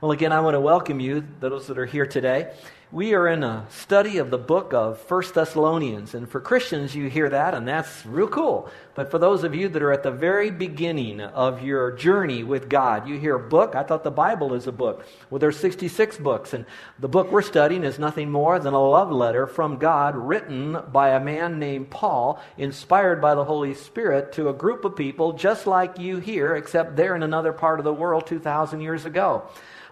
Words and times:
Well, 0.00 0.12
again, 0.12 0.30
I 0.30 0.38
want 0.42 0.54
to 0.54 0.60
welcome 0.60 1.00
you, 1.00 1.24
those 1.40 1.66
that 1.66 1.76
are 1.76 1.84
here 1.84 2.06
today. 2.06 2.52
We 2.92 3.14
are 3.14 3.26
in 3.26 3.42
a 3.42 3.66
study 3.68 4.18
of 4.18 4.30
the 4.30 4.38
book 4.38 4.72
of 4.72 5.00
First 5.00 5.34
Thessalonians. 5.34 6.14
And 6.14 6.30
for 6.30 6.40
Christians, 6.40 6.94
you 6.94 7.10
hear 7.10 7.28
that, 7.28 7.52
and 7.52 7.66
that's 7.66 8.06
real 8.06 8.28
cool. 8.28 8.70
But 8.94 9.10
for 9.10 9.18
those 9.18 9.42
of 9.42 9.56
you 9.56 9.68
that 9.68 9.82
are 9.82 9.90
at 9.90 10.04
the 10.04 10.12
very 10.12 10.52
beginning 10.52 11.20
of 11.20 11.64
your 11.64 11.90
journey 11.90 12.44
with 12.44 12.68
God, 12.68 13.08
you 13.08 13.18
hear 13.18 13.34
a 13.34 13.48
book. 13.48 13.74
I 13.74 13.82
thought 13.82 14.04
the 14.04 14.12
Bible 14.12 14.54
is 14.54 14.68
a 14.68 14.72
book. 14.72 15.04
Well, 15.30 15.40
there's 15.40 15.58
66 15.58 16.18
books. 16.18 16.52
And 16.52 16.64
the 17.00 17.08
book 17.08 17.32
we're 17.32 17.42
studying 17.42 17.82
is 17.82 17.98
nothing 17.98 18.30
more 18.30 18.60
than 18.60 18.74
a 18.74 18.88
love 18.88 19.10
letter 19.10 19.48
from 19.48 19.78
God 19.78 20.14
written 20.14 20.78
by 20.92 21.08
a 21.08 21.20
man 21.20 21.58
named 21.58 21.90
Paul, 21.90 22.40
inspired 22.56 23.20
by 23.20 23.34
the 23.34 23.44
Holy 23.44 23.74
Spirit 23.74 24.30
to 24.34 24.48
a 24.48 24.54
group 24.54 24.84
of 24.84 24.94
people 24.94 25.32
just 25.32 25.66
like 25.66 25.98
you 25.98 26.18
here, 26.18 26.54
except 26.54 26.94
they're 26.94 27.16
in 27.16 27.24
another 27.24 27.52
part 27.52 27.80
of 27.80 27.84
the 27.84 27.92
world 27.92 28.28
2,000 28.28 28.80
years 28.80 29.04
ago. 29.04 29.42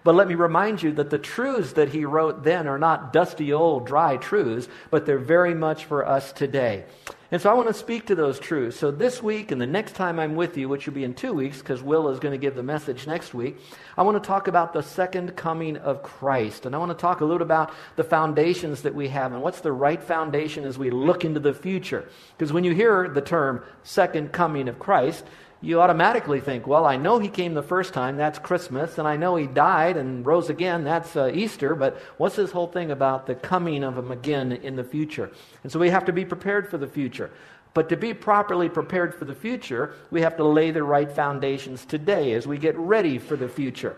But 0.07 0.15
let 0.15 0.29
me 0.29 0.35
remind 0.35 0.81
you 0.81 0.93
that 0.93 1.09
the 1.09 1.17
truths 1.17 1.73
that 1.73 1.89
he 1.89 2.05
wrote 2.05 2.41
then 2.41 2.65
are 2.65 2.79
not 2.79 3.11
dusty 3.11 3.51
old 3.51 3.85
dry 3.85 4.15
truths, 4.15 4.69
but 4.89 5.05
they're 5.05 5.19
very 5.19 5.53
much 5.53 5.83
for 5.83 6.07
us 6.07 6.31
today. 6.31 6.85
And 7.29 7.41
so 7.41 7.49
I 7.49 7.53
want 7.55 7.67
to 7.67 7.73
speak 7.73 8.05
to 8.05 8.15
those 8.15 8.39
truths. 8.39 8.79
So 8.79 8.89
this 8.89 9.21
week 9.21 9.51
and 9.51 9.59
the 9.59 9.67
next 9.67 9.95
time 9.95 10.17
I'm 10.17 10.35
with 10.35 10.57
you, 10.57 10.69
which 10.69 10.85
will 10.85 10.93
be 10.93 11.03
in 11.03 11.13
two 11.13 11.33
weeks, 11.33 11.57
because 11.57 11.83
Will 11.83 12.07
is 12.07 12.21
going 12.21 12.31
to 12.31 12.37
give 12.37 12.55
the 12.55 12.63
message 12.63 13.05
next 13.05 13.33
week, 13.33 13.57
I 13.97 14.03
want 14.03 14.15
to 14.23 14.25
talk 14.25 14.47
about 14.47 14.71
the 14.71 14.81
second 14.81 15.35
coming 15.35 15.75
of 15.75 16.03
Christ. 16.03 16.65
And 16.65 16.73
I 16.73 16.77
want 16.77 16.91
to 16.91 16.97
talk 16.97 17.19
a 17.19 17.25
little 17.25 17.41
about 17.41 17.73
the 17.97 18.05
foundations 18.05 18.83
that 18.83 18.95
we 18.95 19.09
have 19.09 19.33
and 19.33 19.41
what's 19.41 19.59
the 19.59 19.73
right 19.73 20.01
foundation 20.01 20.63
as 20.63 20.77
we 20.77 20.89
look 20.89 21.25
into 21.25 21.41
the 21.41 21.53
future. 21.53 22.07
Because 22.37 22.53
when 22.53 22.63
you 22.63 22.73
hear 22.73 23.09
the 23.09 23.19
term 23.19 23.61
second 23.83 24.31
coming 24.31 24.69
of 24.69 24.79
Christ, 24.79 25.25
you 25.61 25.81
automatically 25.81 26.39
think, 26.39 26.67
well, 26.67 26.85
I 26.85 26.97
know 26.97 27.17
he 27.17 27.29
came 27.29 27.53
the 27.53 27.63
first 27.63 27.93
time, 27.93 28.15
that's 28.15 28.37
Christmas, 28.37 28.97
and 28.97 29.07
I 29.07 29.17
know 29.17 29.35
he 29.35 29.47
died 29.47 29.97
and 29.97 30.25
rose 30.25 30.49
again, 30.49 30.83
that's 30.83 31.15
uh, 31.15 31.31
Easter, 31.33 31.73
but 31.73 31.97
what's 32.17 32.35
this 32.35 32.51
whole 32.51 32.67
thing 32.67 32.91
about 32.91 33.25
the 33.25 33.35
coming 33.35 33.83
of 33.83 33.97
him 33.97 34.11
again 34.11 34.51
in 34.51 34.75
the 34.75 34.83
future? 34.83 35.31
And 35.63 35.71
so 35.71 35.79
we 35.79 35.89
have 35.89 36.05
to 36.05 36.13
be 36.13 36.25
prepared 36.25 36.69
for 36.69 36.77
the 36.77 36.87
future. 36.87 37.31
But 37.73 37.89
to 37.89 37.97
be 37.97 38.13
properly 38.13 38.69
prepared 38.69 39.13
for 39.13 39.25
the 39.25 39.35
future, 39.35 39.95
we 40.09 40.21
have 40.21 40.37
to 40.37 40.43
lay 40.43 40.71
the 40.71 40.83
right 40.83 41.11
foundations 41.11 41.85
today 41.85 42.33
as 42.33 42.47
we 42.47 42.57
get 42.57 42.77
ready 42.77 43.17
for 43.17 43.35
the 43.35 43.49
future. 43.49 43.97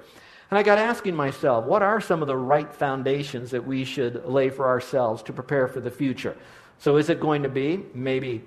And 0.51 0.57
I 0.57 0.63
got 0.63 0.79
asking 0.79 1.15
myself, 1.15 1.65
what 1.65 1.83
are 1.83 2.01
some 2.01 2.21
of 2.21 2.27
the 2.27 2.35
right 2.35 2.73
foundations 2.73 3.51
that 3.51 3.65
we 3.65 3.83
should 3.83 4.25
lay 4.25 4.49
for 4.49 4.67
ourselves 4.67 5.21
to 5.23 5.33
prepare 5.33 5.67
for 5.67 5.79
the 5.79 5.91
future? 5.91 6.35
So 6.79 6.97
is 6.97 7.09
it 7.09 7.19
going 7.19 7.43
to 7.43 7.49
be 7.49 7.85
maybe 7.93 8.43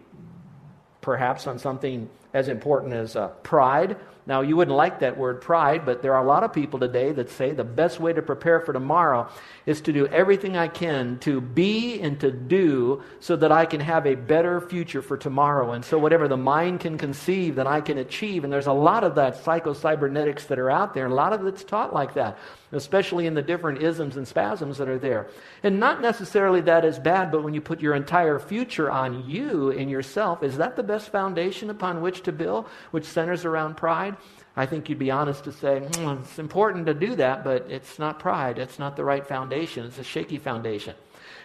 perhaps 1.03 1.47
on 1.47 1.59
something 1.59 2.09
as 2.33 2.49
important 2.49 2.95
as 2.95 3.15
uh, 3.15 3.29
pride. 3.43 3.97
Now, 4.25 4.43
you 4.43 4.57
wouldn't 4.57 4.77
like 4.77 5.01
that 5.01 5.19
word 5.19 5.41
pride, 5.41 5.85
but 5.85 6.01
there 6.01 6.15
are 6.15 6.23
a 6.23 6.27
lot 6.27 6.45
of 6.45 6.53
people 6.53 6.79
today 6.79 7.11
that 7.13 7.29
say 7.29 7.51
the 7.51 7.65
best 7.65 7.99
way 7.99 8.13
to 8.13 8.23
prepare 8.23 8.61
for 8.61 8.73
tomorrow 8.73 9.29
is 9.67 9.81
to 9.83 9.93
do 9.93 10.07
everything 10.07 10.57
I 10.57 10.69
can 10.69 11.19
to 11.21 11.41
be 11.41 12.01
and 12.01 12.21
to 12.21 12.31
do 12.31 13.03
so 13.19 13.35
that 13.37 13.51
I 13.51 13.67
can 13.67 13.81
have 13.81 14.07
a 14.07 14.15
better 14.15 14.61
future 14.61 15.03
for 15.03 15.17
tomorrow. 15.17 15.73
And 15.73 15.85
so, 15.85 15.99
whatever 15.99 16.29
the 16.29 16.37
mind 16.37 16.81
can 16.81 16.99
conceive, 16.99 17.57
that 17.57 17.67
I 17.67 17.81
can 17.81 17.99
achieve. 17.99 18.45
And 18.45 18.53
there's 18.53 18.69
a 18.69 18.73
lot 18.73 19.03
of 19.03 19.17
that 19.17 19.43
psycho-cybernetics 19.43 20.47
that 20.47 20.59
are 20.59 20.71
out 20.71 20.95
there, 20.95 21.05
and 21.05 21.13
a 21.13 21.17
lot 21.17 21.33
of 21.33 21.45
it's 21.47 21.65
taught 21.65 21.93
like 21.93 22.15
that, 22.15 22.39
especially 22.71 23.27
in 23.27 23.35
the 23.35 23.43
different 23.43 23.83
isms 23.83 24.17
and 24.17 24.27
spasms 24.27 24.79
that 24.79 24.89
are 24.89 24.99
there. 24.99 25.29
And 25.65 25.81
not 25.81 26.01
necessarily 26.01 26.61
that 26.63 26.85
is 26.85 26.99
bad, 26.99 27.33
but 27.33 27.43
when 27.43 27.55
you 27.55 27.61
put 27.61 27.81
your 27.81 27.95
entire 27.95 28.39
future 28.39 28.91
on 28.91 29.29
you 29.29 29.71
and 29.71 29.91
yourself, 29.91 30.45
is 30.45 30.59
that 30.59 30.77
the 30.77 30.83
best 30.83 31.11
foundation 31.11 31.71
upon 31.71 32.01
which 32.01 32.23
to 32.23 32.33
build, 32.33 32.67
which 32.93 33.05
centers 33.05 33.45
around 33.45 33.77
pride? 33.77 34.12
I 34.57 34.67
think 34.67 34.89
you'd 34.89 34.99
be 34.99 35.11
honest 35.11 35.45
to 35.45 35.53
say, 35.53 35.81
mm, 35.81 36.21
it's 36.21 36.39
important 36.39 36.87
to 36.87 36.95
do 36.95 37.17
that, 37.17 37.43
but 37.43 37.71
it's 37.71 37.99
not 37.99 38.19
pride. 38.19 38.59
It's 38.59 38.79
not 38.79 38.97
the 38.97 39.05
right 39.05 39.27
foundation. 39.27 39.87
It's 39.87 39.99
a 39.99 40.05
shaky 40.05 40.39
foundation. 40.39 40.95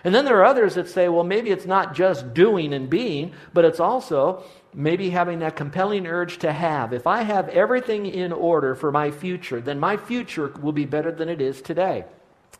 And 0.04 0.14
then 0.14 0.26
there 0.26 0.38
are 0.40 0.46
others 0.46 0.76
that 0.76 0.90
say, 0.90 1.10
well, 1.10 1.24
maybe 1.24 1.50
it's 1.50 1.66
not 1.66 1.96
just 1.96 2.34
doing 2.34 2.74
and 2.74 2.90
being, 2.90 3.34
but 3.54 3.66
it's 3.66 3.80
also 3.80 4.44
maybe 4.74 5.10
having 5.10 5.40
that 5.40 5.56
compelling 5.56 6.06
urge 6.06 6.38
to 6.40 6.52
have. 6.52 6.94
If 6.94 7.08
I 7.08 7.24
have 7.24 7.50
everything 7.50 8.06
in 8.06 8.32
order 8.32 8.76
for 8.76 8.92
my 8.92 9.10
future, 9.12 9.62
then 9.62 9.80
my 9.80 9.98
future 9.98 10.54
will 10.62 10.74
be 10.74 10.86
better 10.86 11.12
than 11.12 11.30
it 11.30 11.42
is 11.42 11.62
today. 11.62 12.06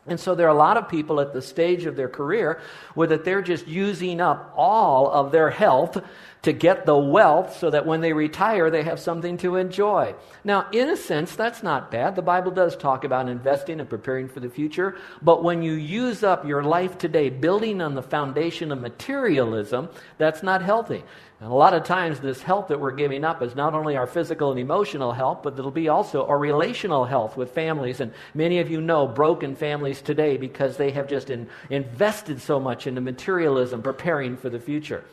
And 0.06 0.18
so 0.18 0.34
there 0.34 0.46
are 0.46 0.54
a 0.54 0.58
lot 0.58 0.76
of 0.76 0.88
people 0.88 1.20
at 1.20 1.32
the 1.32 1.42
stage 1.42 1.84
of 1.84 1.94
their 1.94 2.08
career 2.08 2.60
where 2.94 3.08
that 3.08 3.24
they're 3.24 3.42
just 3.42 3.66
using 3.66 4.20
up 4.20 4.52
all 4.56 5.10
of 5.10 5.32
their 5.32 5.50
health 5.50 6.02
to 6.42 6.52
get 6.52 6.86
the 6.86 6.96
wealth 6.96 7.58
so 7.58 7.70
that 7.70 7.86
when 7.86 8.00
they 8.00 8.12
retire, 8.12 8.70
they 8.70 8.84
have 8.84 9.00
something 9.00 9.36
to 9.38 9.56
enjoy. 9.56 10.14
Now, 10.44 10.66
in 10.70 10.88
a 10.88 10.96
sense, 10.96 11.34
that's 11.34 11.62
not 11.62 11.90
bad. 11.90 12.14
The 12.14 12.22
Bible 12.22 12.52
does 12.52 12.76
talk 12.76 13.04
about 13.04 13.28
investing 13.28 13.80
and 13.80 13.88
preparing 13.88 14.28
for 14.28 14.40
the 14.40 14.48
future. 14.48 14.96
But 15.20 15.42
when 15.42 15.62
you 15.62 15.72
use 15.72 16.22
up 16.22 16.46
your 16.46 16.62
life 16.62 16.96
today 16.96 17.28
building 17.28 17.80
on 17.80 17.94
the 17.94 18.02
foundation 18.02 18.70
of 18.70 18.80
materialism, 18.80 19.88
that's 20.16 20.42
not 20.42 20.62
healthy. 20.62 21.02
And 21.40 21.50
a 21.50 21.54
lot 21.54 21.74
of 21.74 21.84
times, 21.84 22.20
this 22.20 22.42
health 22.42 22.68
that 22.68 22.80
we're 22.80 22.92
giving 22.92 23.24
up 23.24 23.42
is 23.42 23.54
not 23.54 23.74
only 23.74 23.96
our 23.96 24.08
physical 24.08 24.50
and 24.50 24.58
emotional 24.58 25.12
health, 25.12 25.40
but 25.42 25.58
it'll 25.58 25.70
be 25.70 25.88
also 25.88 26.26
our 26.26 26.38
relational 26.38 27.04
health 27.04 27.36
with 27.36 27.52
families. 27.52 28.00
And 28.00 28.12
many 28.34 28.58
of 28.58 28.70
you 28.70 28.80
know 28.80 29.06
broken 29.06 29.54
families 29.54 30.02
today 30.02 30.36
because 30.36 30.76
they 30.76 30.90
have 30.92 31.08
just 31.08 31.30
in, 31.30 31.48
invested 31.70 32.40
so 32.40 32.58
much 32.58 32.86
into 32.86 33.00
materialism, 33.00 33.82
preparing 33.82 34.36
for 34.36 34.50
the 34.50 34.58
future. 34.58 35.04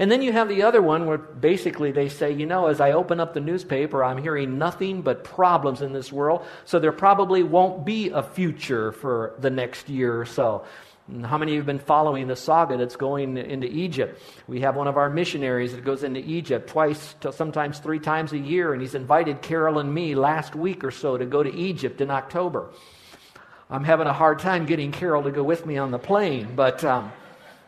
And 0.00 0.10
then 0.10 0.22
you 0.22 0.32
have 0.32 0.48
the 0.48 0.62
other 0.62 0.80
one 0.80 1.04
where 1.04 1.18
basically 1.18 1.92
they 1.92 2.08
say, 2.08 2.32
you 2.32 2.46
know, 2.46 2.68
as 2.68 2.80
I 2.80 2.92
open 2.92 3.20
up 3.20 3.34
the 3.34 3.40
newspaper, 3.40 4.02
I'm 4.02 4.16
hearing 4.16 4.56
nothing 4.56 5.02
but 5.02 5.24
problems 5.24 5.82
in 5.82 5.92
this 5.92 6.10
world, 6.10 6.46
so 6.64 6.78
there 6.78 6.90
probably 6.90 7.42
won't 7.42 7.84
be 7.84 8.08
a 8.08 8.22
future 8.22 8.92
for 8.92 9.34
the 9.38 9.50
next 9.50 9.90
year 9.90 10.18
or 10.18 10.24
so. 10.24 10.64
How 11.22 11.36
many 11.36 11.52
of 11.52 11.54
you 11.54 11.60
have 11.60 11.66
been 11.66 11.78
following 11.78 12.28
the 12.28 12.36
saga 12.36 12.78
that's 12.78 12.96
going 12.96 13.36
into 13.36 13.66
Egypt? 13.66 14.22
We 14.46 14.60
have 14.60 14.74
one 14.74 14.88
of 14.88 14.96
our 14.96 15.10
missionaries 15.10 15.74
that 15.74 15.84
goes 15.84 16.02
into 16.02 16.20
Egypt 16.20 16.70
twice, 16.70 17.14
sometimes 17.32 17.78
three 17.78 17.98
times 17.98 18.32
a 18.32 18.38
year, 18.38 18.72
and 18.72 18.80
he's 18.80 18.94
invited 18.94 19.42
Carol 19.42 19.80
and 19.80 19.92
me 19.92 20.14
last 20.14 20.54
week 20.54 20.82
or 20.82 20.90
so 20.90 21.18
to 21.18 21.26
go 21.26 21.42
to 21.42 21.54
Egypt 21.54 22.00
in 22.00 22.10
October. 22.10 22.70
I'm 23.68 23.84
having 23.84 24.06
a 24.06 24.14
hard 24.14 24.38
time 24.38 24.64
getting 24.64 24.92
Carol 24.92 25.24
to 25.24 25.30
go 25.30 25.42
with 25.42 25.66
me 25.66 25.76
on 25.76 25.90
the 25.90 25.98
plane, 25.98 26.54
but 26.56 26.82
um, 26.84 27.12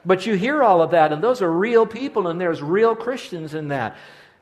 but 0.04 0.26
you 0.26 0.34
hear 0.34 0.62
all 0.62 0.82
of 0.82 0.90
that, 0.90 1.12
and 1.12 1.22
those 1.22 1.42
are 1.42 1.50
real 1.50 1.86
people, 1.86 2.28
and 2.28 2.40
there's 2.40 2.62
real 2.62 2.94
Christians 2.94 3.54
in 3.54 3.68
that. 3.68 3.96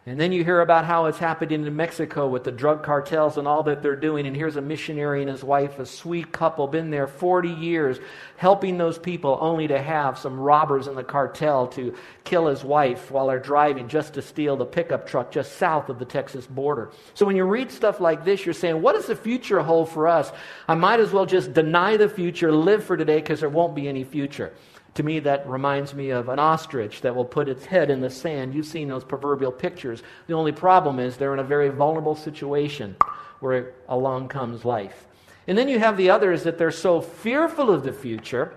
And 0.06 0.19
then 0.19 0.32
you 0.32 0.43
hear 0.44 0.62
about 0.62 0.87
how 0.87 1.06
it's 1.06 1.19
happening 1.19 1.67
in 1.67 1.76
Mexico 1.76 2.26
with 2.26 2.43
the 2.43 2.50
drug 2.50 2.82
cartels 2.82 3.37
and 3.37 3.46
all 3.46 3.62
that 3.64 3.82
they're 3.82 3.94
doing. 3.94 4.26
And 4.26 4.35
here's 4.35 4.56
a 4.56 4.62
missionary 4.62 5.20
and 5.20 5.31
his 5.31 5.44
wife, 5.44 5.79
a 5.79 5.85
sweet 5.85 6.32
couple, 6.32 6.67
been 6.67 6.88
there 6.88 7.06
40 7.06 7.50
years, 7.50 7.99
helping 8.38 8.79
those 8.79 8.99
people 8.99 9.37
only 9.43 9.69
to 9.69 9.81
have 9.81 10.19
some 10.19 10.40
robbers 10.40 10.87
in 10.87 10.94
the 10.94 11.05
cartel 11.05 11.67
to 11.69 11.94
kill 12.25 12.46
his 12.46 12.64
wife 12.64 13.11
while 13.11 13.26
they're 13.26 13.38
driving 13.38 13.88
just 13.88 14.14
to 14.14 14.23
steal 14.23 14.56
the 14.56 14.64
pickup 14.64 15.06
truck 15.06 15.31
just 15.31 15.58
south 15.58 15.90
of 15.90 15.99
the 15.99 16.06
Texas 16.06 16.46
border. 16.46 16.90
So 17.12 17.26
when 17.26 17.37
you 17.37 17.44
read 17.44 17.70
stuff 17.70 18.00
like 18.00 18.25
this, 18.25 18.46
you're 18.46 18.55
saying, 18.55 18.81
what 18.81 18.94
does 18.94 19.06
the 19.06 19.17
future 19.17 19.61
hold 19.61 19.90
for 19.90 20.08
us? 20.08 20.32
I 20.67 20.75
might 20.76 21.00
as 21.00 21.12
well 21.12 21.26
just 21.26 21.52
deny 21.52 21.99
the 21.99 22.08
future, 22.08 22.50
live 22.50 22.82
for 22.85 22.96
today, 22.96 23.20
because 23.20 23.40
there 23.40 23.50
won't 23.50 23.75
be 23.75 23.87
any 23.87 24.05
future. 24.05 24.55
To 24.94 25.02
me, 25.02 25.20
that 25.20 25.48
reminds 25.48 25.94
me 25.94 26.10
of 26.10 26.28
an 26.28 26.38
ostrich 26.38 27.02
that 27.02 27.14
will 27.14 27.25
put 27.25 27.48
its 27.48 27.64
head 27.64 27.90
in 27.90 28.00
the 28.00 28.10
sand. 28.10 28.54
You've 28.54 28.66
seen 28.66 28.88
those 28.88 29.04
proverbial 29.04 29.52
pictures. 29.52 30.02
The 30.26 30.34
only 30.34 30.52
problem 30.52 30.98
is 30.98 31.16
they're 31.16 31.32
in 31.32 31.38
a 31.38 31.44
very 31.44 31.69
vulnerable 31.69 32.16
situation 32.16 32.96
where 33.38 33.75
along 33.88 34.28
comes 34.28 34.64
life. 34.64 35.06
And 35.46 35.56
then 35.56 35.69
you 35.69 35.78
have 35.78 35.96
the 35.96 36.10
others 36.10 36.42
that 36.42 36.58
they're 36.58 36.70
so 36.70 37.00
fearful 37.00 37.70
of 37.70 37.82
the 37.82 37.92
future 37.92 38.54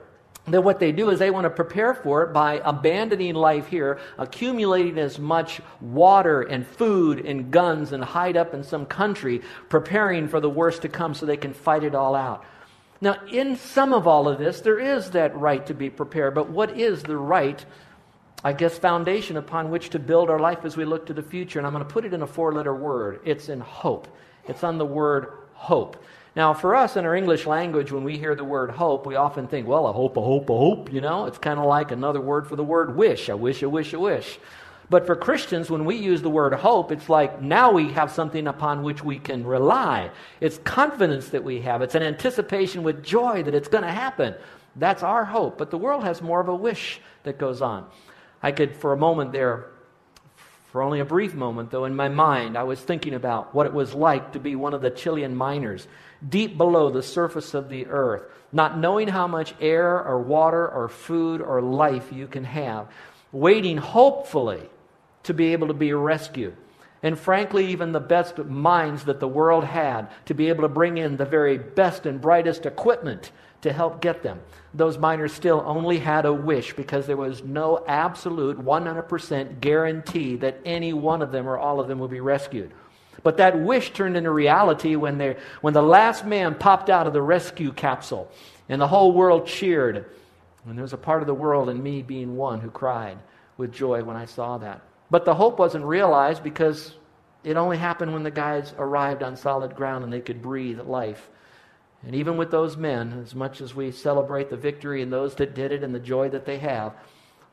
that 0.47 0.62
what 0.62 0.80
they 0.80 0.91
do 0.91 1.09
is 1.09 1.19
they 1.19 1.31
want 1.31 1.45
to 1.45 1.50
prepare 1.50 1.94
for 1.94 2.24
it 2.24 2.33
by 2.33 2.62
abandoning 2.65 3.33
life 3.33 3.68
here, 3.68 4.00
accumulating 4.18 4.97
as 4.97 5.18
much 5.18 5.62
water 5.80 6.41
and 6.41 6.68
food 6.68 7.25
and 7.25 7.50
guns 7.50 7.94
and 7.94 8.03
hide 8.03 8.35
up 8.35 8.53
in 8.53 8.62
some 8.62 8.85
country, 8.85 9.41
preparing 9.69 10.27
for 10.27 10.41
the 10.41 10.50
worst 10.50 10.81
to 10.81 10.89
come 10.89 11.13
so 11.13 11.25
they 11.25 11.38
can 11.38 11.53
fight 11.53 11.83
it 11.83 11.95
all 11.95 12.13
out. 12.13 12.44
Now, 13.04 13.18
in 13.30 13.58
some 13.58 13.92
of 13.92 14.08
all 14.08 14.30
of 14.30 14.40
this, 14.40 14.62
there 14.62 14.80
is 14.80 15.12
that 15.12 15.36
right 15.36 15.66
to 15.68 15.74
be 15.74 15.90
prepared, 15.90 16.34
but 16.34 16.50
what 16.50 16.80
is 16.80 17.04
the 17.04 17.18
right, 17.18 17.64
I 18.46 18.54
guess, 18.54 18.78
foundation 18.78 19.36
upon 19.36 19.70
which 19.70 19.90
to 19.90 20.00
build 20.00 20.30
our 20.30 20.40
life 20.40 20.64
as 20.64 20.78
we 20.78 20.86
look 20.86 21.08
to 21.08 21.14
the 21.14 21.22
future? 21.22 21.60
And 21.60 21.68
I'm 21.68 21.74
going 21.74 21.86
to 21.86 21.94
put 21.94 22.06
it 22.06 22.14
in 22.14 22.22
a 22.22 22.28
four 22.28 22.54
letter 22.54 22.74
word 22.74 23.20
it's 23.26 23.50
in 23.50 23.60
hope. 23.60 24.08
It's 24.48 24.64
on 24.64 24.78
the 24.78 24.86
word 24.86 25.34
hope. 25.54 26.02
Now, 26.38 26.54
for 26.54 26.76
us 26.76 26.96
in 26.96 27.04
our 27.04 27.14
English 27.14 27.46
language, 27.46 27.92
when 27.92 28.06
we 28.06 28.18
hear 28.18 28.36
the 28.36 28.46
word 28.46 28.72
hope, 28.72 29.06
we 29.06 29.16
often 29.16 29.48
think, 29.50 29.68
well, 29.68 29.86
a 29.88 29.92
hope, 29.92 30.16
a 30.16 30.22
hope, 30.22 30.50
a 30.50 30.58
hope, 30.58 30.94
you 30.94 31.02
know? 31.02 31.26
It's 31.26 31.38
kind 31.38 31.60
of 31.60 31.66
like 31.66 31.92
another 31.92 32.22
word 32.22 32.48
for 32.48 32.56
the 32.56 32.64
word 32.64 32.96
wish. 32.96 33.30
I 33.30 33.34
wish, 33.34 33.62
I 33.64 33.66
wish, 33.66 33.94
I 33.94 33.98
wish. 33.98 34.40
But 34.89 35.06
for 35.06 35.15
Christians, 35.15 35.69
when 35.69 35.85
we 35.85 35.95
use 35.95 36.21
the 36.21 36.30
word 36.30 36.53
hope, 36.53 36.91
it's 36.91 37.09
like 37.09 37.41
now 37.41 37.71
we 37.71 37.91
have 37.94 38.12
something 38.12 38.47
upon 38.47 38.83
which 38.83 39.03
we 39.03 39.18
can 39.18 39.45
rely. 39.45 40.12
It's 40.41 40.57
confidence 40.59 41.30
that 41.30 41.44
we 41.44 41.62
have, 41.62 41.81
it's 41.81 41.95
an 41.95 42.03
anticipation 42.03 42.83
with 42.83 43.03
joy 43.03 43.44
that 43.44 43.56
it's 43.56 43.68
going 43.68 43.83
to 43.83 43.91
happen. 43.91 44.35
That's 44.75 45.03
our 45.03 45.25
hope. 45.25 45.57
But 45.57 45.71
the 45.71 45.77
world 45.77 46.03
has 46.03 46.21
more 46.21 46.39
of 46.39 46.47
a 46.47 46.56
wish 46.56 47.00
that 47.24 47.38
goes 47.38 47.62
on. 47.62 47.85
I 48.41 48.51
could, 48.51 48.75
for 48.75 48.91
a 48.91 48.97
moment 48.97 49.31
there, 49.31 49.68
for 50.71 50.81
only 50.81 51.00
a 51.00 51.06
brief 51.06 51.35
moment, 51.35 51.69
though, 51.69 51.85
in 51.85 51.95
my 51.95 52.09
mind, 52.09 52.57
I 52.57 52.63
was 52.63 52.80
thinking 52.80 53.13
about 53.13 53.53
what 53.53 53.68
it 53.68 53.74
was 53.74 53.94
like 53.94 54.33
to 54.33 54.39
be 54.39 54.56
one 54.56 54.74
of 54.74 54.81
the 54.81 54.89
Chilean 54.89 55.35
miners 55.35 55.88
deep 56.27 56.57
below 56.57 56.89
the 56.89 57.03
surface 57.03 57.53
of 57.53 57.69
the 57.69 57.85
earth, 57.85 58.24
not 58.51 58.80
knowing 58.80 59.07
how 59.07 59.27
much 59.27 59.53
air 59.62 60.03
or 60.03 60.19
water 60.19 60.68
or 60.68 60.89
food 60.89 61.41
or 61.41 61.62
life 61.62 62.12
you 62.12 62.25
can 62.25 62.44
have, 62.44 62.88
waiting 63.33 63.77
hopefully 63.77 64.62
to 65.24 65.33
be 65.33 65.51
able 65.51 65.68
to 65.68 65.74
be 65.74 65.91
rescued. 65.91 66.56
And 67.01 67.19
frankly, 67.19 67.68
even 67.68 67.91
the 67.91 68.00
best 68.00 68.38
minds 68.38 69.03
that 69.06 69.19
the 69.19 69.27
world 69.27 69.65
had 69.65 70.09
to 70.27 70.33
be 70.33 70.47
able 70.47 70.62
to 70.62 70.69
bring 70.69 70.97
in 70.97 71.18
the 71.18 71.25
very 71.25 71.57
best 71.57 72.06
and 72.06 72.21
brightest 72.21 72.65
equipment 72.65 73.31
to 73.62 73.74
help 73.74 74.01
get 74.01 74.24
them. 74.24 74.39
Those 74.74 74.97
miners 74.97 75.33
still 75.33 75.62
only 75.65 76.00
had 76.00 76.25
a 76.25 76.33
wish 76.33 76.74
because 76.74 77.06
there 77.06 77.18
was 77.18 77.44
no 77.44 77.83
absolute 77.88 78.57
100% 78.57 79.59
guarantee 79.59 80.38
that 80.38 80.62
any 80.63 80.94
one 80.94 81.21
of 81.21 81.31
them 81.31 81.47
or 81.47 81.57
all 81.57 81.81
of 81.81 81.89
them 81.89 82.00
would 82.00 82.12
be 82.12 82.21
rescued. 82.21 82.71
But 83.21 83.38
that 83.38 83.59
wish 83.59 83.91
turned 83.91 84.18
into 84.18 84.31
reality 84.31 84.95
when, 84.95 85.18
they, 85.18 85.38
when 85.62 85.74
the 85.74 85.81
last 85.81 86.25
man 86.25 86.56
popped 86.56 86.89
out 86.89 87.07
of 87.07 87.13
the 87.13 87.21
rescue 87.21 87.71
capsule 87.71 88.30
and 88.69 88.81
the 88.81 88.88
whole 88.88 89.12
world 89.12 89.47
cheered. 89.47 90.06
And 90.65 90.77
there 90.77 90.83
was 90.83 90.94
a 90.94 90.98
part 90.98 91.21
of 91.21 91.27
the 91.27 91.33
world, 91.33 91.69
and 91.69 91.83
me 91.83 92.01
being 92.01 92.36
one, 92.36 92.62
who 92.62 92.69
cried 92.69 93.18
with 93.57 93.74
joy 93.74 94.04
when 94.04 94.15
I 94.15 94.25
saw 94.25 94.57
that. 94.60 94.81
But 95.12 95.25
the 95.25 95.36
hope 95.36 95.60
wasn't 95.60 95.86
realized 95.86 96.44
because 96.44 96.95
it 97.44 97.57
only 97.57 97.77
happened 97.77 98.13
when 98.13 98.24
the 98.24 98.31
guys 98.31 98.74
arrived 98.77 99.21
on 99.21 99.36
solid 99.36 99.75
ground 99.75 100.04
and 100.04 100.12
they 100.12 100.21
could 100.21 100.42
breathe 100.42 100.80
life. 100.80 101.30
And 102.01 102.15
even 102.15 102.38
with 102.38 102.51
those 102.51 102.77
men, 102.77 103.21
as 103.24 103.36
much 103.36 103.62
as 103.62 103.75
we 103.75 103.92
celebrate 103.92 104.50
the 104.50 104.57
victory 104.57 105.01
and 105.01 105.12
those 105.12 105.36
that 105.36 105.56
did 105.56 105.71
it 105.71 105.83
and 105.83 105.94
the 105.94 106.00
joy 106.00 106.30
that 106.30 106.45
they 106.45 106.57
have, 106.60 106.94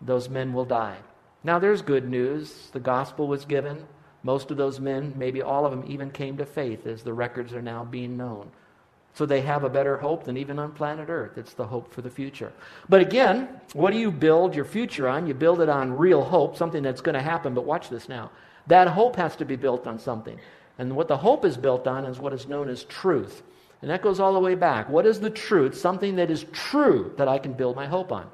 those 0.00 0.28
men 0.28 0.52
will 0.52 0.64
die. 0.64 0.96
Now, 1.42 1.58
there's 1.58 1.82
good 1.82 2.08
news. 2.08 2.70
The 2.72 2.80
gospel 2.80 3.26
was 3.26 3.44
given. 3.44 3.86
Most 4.22 4.50
of 4.50 4.56
those 4.56 4.80
men, 4.80 5.14
maybe 5.16 5.40
all 5.40 5.64
of 5.64 5.70
them, 5.70 5.84
even 5.86 6.10
came 6.10 6.36
to 6.36 6.46
faith 6.46 6.86
as 6.86 7.02
the 7.02 7.14
records 7.14 7.52
are 7.54 7.62
now 7.62 7.84
being 7.84 8.16
known. 8.16 8.50
So 9.14 9.26
they 9.26 9.40
have 9.40 9.64
a 9.64 9.68
better 9.68 9.96
hope 9.96 10.24
than 10.24 10.36
even 10.36 10.58
on 10.58 10.72
planet 10.72 11.08
Earth. 11.08 11.36
It's 11.36 11.52
the 11.52 11.66
hope 11.66 11.92
for 11.92 12.00
the 12.00 12.10
future. 12.10 12.52
But 12.88 13.00
again, 13.00 13.48
what 13.72 13.92
do 13.92 13.98
you 13.98 14.10
build 14.10 14.54
your 14.54 14.64
future 14.64 15.08
on? 15.08 15.26
You 15.26 15.34
build 15.34 15.60
it 15.60 15.68
on 15.68 15.96
real 15.96 16.22
hope, 16.22 16.56
something 16.56 16.82
that's 16.82 17.00
going 17.00 17.16
to 17.16 17.22
happen. 17.22 17.52
But 17.52 17.64
watch 17.64 17.88
this 17.88 18.08
now. 18.08 18.30
That 18.68 18.88
hope 18.88 19.16
has 19.16 19.36
to 19.36 19.44
be 19.44 19.56
built 19.56 19.86
on 19.86 19.98
something. 19.98 20.38
And 20.78 20.94
what 20.96 21.08
the 21.08 21.16
hope 21.16 21.44
is 21.44 21.56
built 21.56 21.86
on 21.86 22.04
is 22.04 22.18
what 22.18 22.32
is 22.32 22.46
known 22.46 22.68
as 22.68 22.84
truth. 22.84 23.42
And 23.82 23.90
that 23.90 24.02
goes 24.02 24.20
all 24.20 24.32
the 24.32 24.40
way 24.40 24.54
back. 24.54 24.88
What 24.88 25.06
is 25.06 25.20
the 25.20 25.30
truth? 25.30 25.76
Something 25.76 26.16
that 26.16 26.30
is 26.30 26.44
true 26.52 27.12
that 27.18 27.28
I 27.28 27.38
can 27.38 27.52
build 27.52 27.76
my 27.76 27.86
hope 27.86 28.12
on. 28.12 28.30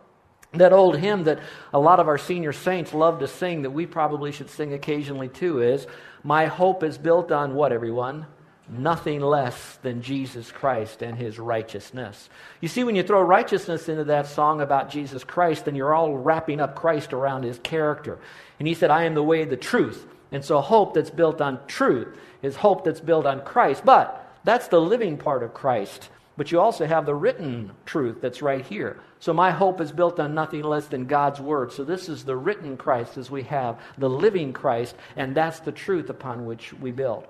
That 0.53 0.73
old 0.73 0.97
hymn 0.97 1.25
that 1.25 1.41
a 1.73 1.79
lot 1.79 2.01
of 2.01 2.09
our 2.09 2.19
senior 2.19 2.53
saints 2.53 2.95
love 2.95 3.19
to 3.21 3.29
sing, 3.29 3.63
that 3.63 3.71
we 3.71 3.87
probably 3.87 4.33
should 4.33 4.51
sing 4.51 4.75
occasionally 4.75 5.29
too, 5.29 5.61
is 5.61 5.87
My 6.23 6.47
hope 6.47 6.83
is 6.83 6.99
built 6.99 7.33
on 7.33 7.55
what, 7.55 7.73
everyone? 7.73 8.27
Nothing 8.69 9.21
less 9.21 9.77
than 9.83 10.03
Jesus 10.03 10.51
Christ 10.51 11.03
and 11.03 11.17
his 11.17 11.39
righteousness. 11.39 12.29
You 12.61 12.69
see, 12.69 12.83
when 12.83 12.97
you 12.97 13.05
throw 13.05 13.21
righteousness 13.23 13.89
into 13.89 14.05
that 14.05 14.27
song 14.27 14.61
about 14.61 14.91
Jesus 14.91 15.23
Christ, 15.23 15.65
then 15.65 15.77
you're 15.77 15.95
all 15.95 16.17
wrapping 16.17 16.61
up 16.61 16.75
Christ 16.75 17.13
around 17.13 17.45
his 17.45 17.61
character. 17.61 18.19
And 18.59 18.67
he 18.67 18.75
said, 18.75 18.91
I 18.91 19.05
am 19.05 19.15
the 19.15 19.23
way, 19.23 19.45
the 19.45 19.57
truth. 19.57 20.07
And 20.33 20.45
so, 20.45 20.61
hope 20.61 20.95
that's 20.95 21.11
built 21.11 21.41
on 21.41 21.65
truth 21.69 22.09
is 22.43 22.57
hope 22.57 22.85
that's 22.85 23.01
built 23.01 23.25
on 23.25 23.43
Christ. 23.43 23.85
But 23.85 24.27
that's 24.43 24.69
the 24.69 24.81
living 24.81 25.17
part 25.17 25.45
of 25.45 25.55
Christ. 25.55 26.09
But 26.37 26.53
you 26.53 26.61
also 26.61 26.87
have 26.87 27.07
the 27.07 27.15
written 27.15 27.73
truth 27.87 28.21
that's 28.21 28.43
right 28.43 28.65
here. 28.65 29.01
So 29.21 29.33
my 29.33 29.51
hope 29.51 29.81
is 29.81 29.91
built 29.91 30.21
on 30.21 30.35
nothing 30.35 30.63
less 30.63 30.87
than 30.87 31.07
God's 31.07 31.41
word. 31.41 31.73
So 31.73 31.83
this 31.83 32.09
is 32.09 32.25
the 32.25 32.37
written 32.37 32.77
Christ 32.77 33.17
as 33.17 33.31
we 33.31 33.43
have 33.45 33.81
the 33.97 34.11
living 34.11 34.53
Christ, 34.53 34.95
and 35.17 35.35
that's 35.35 35.61
the 35.61 35.73
truth 35.73 36.11
upon 36.11 36.45
which 36.45 36.73
we 36.75 36.91
build. 36.91 37.27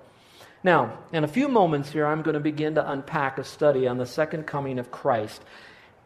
Now, 0.67 0.99
in 1.13 1.23
a 1.23 1.29
few 1.29 1.47
moments 1.47 1.93
here, 1.93 2.05
I'm 2.05 2.23
going 2.23 2.33
to 2.33 2.41
begin 2.41 2.75
to 2.75 2.91
unpack 2.91 3.37
a 3.37 3.45
study 3.45 3.87
on 3.87 3.97
the 3.97 4.05
second 4.05 4.47
coming 4.47 4.79
of 4.79 4.91
Christ. 4.91 5.41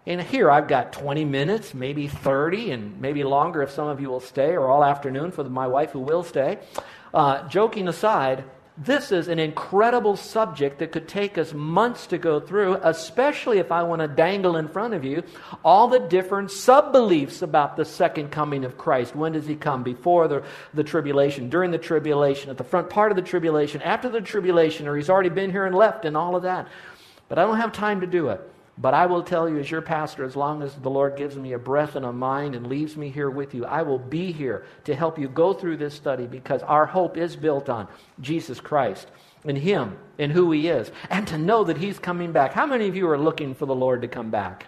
And 0.05 0.21
here 0.21 0.51
I've 0.51 0.67
got 0.67 0.93
20 0.93 1.25
minutes, 1.25 1.73
maybe 1.73 2.07
30, 2.07 2.69
and 2.69 3.01
maybe 3.01 3.23
longer 3.23 3.63
if 3.63 3.71
some 3.71 3.87
of 3.87 3.99
you 3.99 4.07
will 4.07 4.19
stay, 4.19 4.51
or 4.51 4.69
all 4.69 4.83
afternoon 4.83 5.31
for 5.31 5.43
my 5.45 5.65
wife 5.65 5.89
who 5.93 5.99
will 5.99 6.21
stay. 6.21 6.59
Uh, 7.11 7.47
joking 7.47 7.87
aside, 7.87 8.43
this 8.83 9.11
is 9.11 9.27
an 9.27 9.37
incredible 9.37 10.15
subject 10.15 10.79
that 10.79 10.91
could 10.91 11.07
take 11.07 11.37
us 11.37 11.53
months 11.53 12.07
to 12.07 12.17
go 12.17 12.39
through, 12.39 12.79
especially 12.81 13.59
if 13.59 13.71
I 13.71 13.83
want 13.83 14.01
to 14.01 14.07
dangle 14.07 14.57
in 14.57 14.67
front 14.67 14.95
of 14.95 15.05
you 15.05 15.23
all 15.63 15.87
the 15.87 15.99
different 15.99 16.49
sub 16.49 16.91
beliefs 16.91 17.43
about 17.43 17.77
the 17.77 17.85
second 17.85 18.31
coming 18.31 18.65
of 18.65 18.79
Christ. 18.79 19.15
When 19.15 19.33
does 19.33 19.45
he 19.45 19.55
come? 19.55 19.83
Before 19.83 20.27
the, 20.27 20.43
the 20.73 20.83
tribulation, 20.83 21.49
during 21.49 21.69
the 21.69 21.77
tribulation, 21.77 22.49
at 22.49 22.57
the 22.57 22.63
front 22.63 22.89
part 22.89 23.11
of 23.11 23.15
the 23.15 23.21
tribulation, 23.21 23.83
after 23.83 24.09
the 24.09 24.21
tribulation, 24.21 24.87
or 24.87 24.95
he's 24.95 25.09
already 25.09 25.29
been 25.29 25.51
here 25.51 25.65
and 25.65 25.75
left, 25.75 26.05
and 26.05 26.17
all 26.17 26.35
of 26.35 26.43
that. 26.43 26.67
But 27.29 27.37
I 27.37 27.43
don't 27.43 27.57
have 27.57 27.71
time 27.71 28.01
to 28.01 28.07
do 28.07 28.29
it. 28.29 28.41
But 28.81 28.95
I 28.95 29.05
will 29.05 29.21
tell 29.21 29.47
you, 29.47 29.59
as 29.59 29.69
your 29.69 29.83
pastor, 29.83 30.25
as 30.25 30.35
long 30.35 30.63
as 30.63 30.73
the 30.73 30.89
Lord 30.89 31.15
gives 31.15 31.35
me 31.35 31.53
a 31.53 31.59
breath 31.59 31.95
and 31.95 32.03
a 32.03 32.11
mind 32.11 32.55
and 32.55 32.65
leaves 32.65 32.97
me 32.97 33.09
here 33.09 33.29
with 33.29 33.53
you, 33.53 33.63
I 33.63 33.83
will 33.83 33.99
be 33.99 34.31
here 34.31 34.65
to 34.85 34.95
help 34.95 35.19
you 35.19 35.27
go 35.27 35.53
through 35.53 35.77
this 35.77 35.93
study 35.93 36.25
because 36.25 36.63
our 36.63 36.87
hope 36.87 37.15
is 37.15 37.35
built 37.35 37.69
on 37.69 37.87
Jesus 38.19 38.59
Christ 38.59 39.11
and 39.45 39.55
Him 39.55 39.99
and 40.17 40.31
who 40.31 40.51
He 40.51 40.67
is, 40.67 40.91
and 41.11 41.27
to 41.27 41.37
know 41.37 41.63
that 41.65 41.77
He's 41.77 41.99
coming 41.99 42.31
back. 42.31 42.53
How 42.53 42.65
many 42.65 42.87
of 42.87 42.95
you 42.95 43.07
are 43.07 43.19
looking 43.19 43.53
for 43.53 43.67
the 43.67 43.75
Lord 43.75 44.01
to 44.01 44.07
come 44.07 44.31
back? 44.31 44.65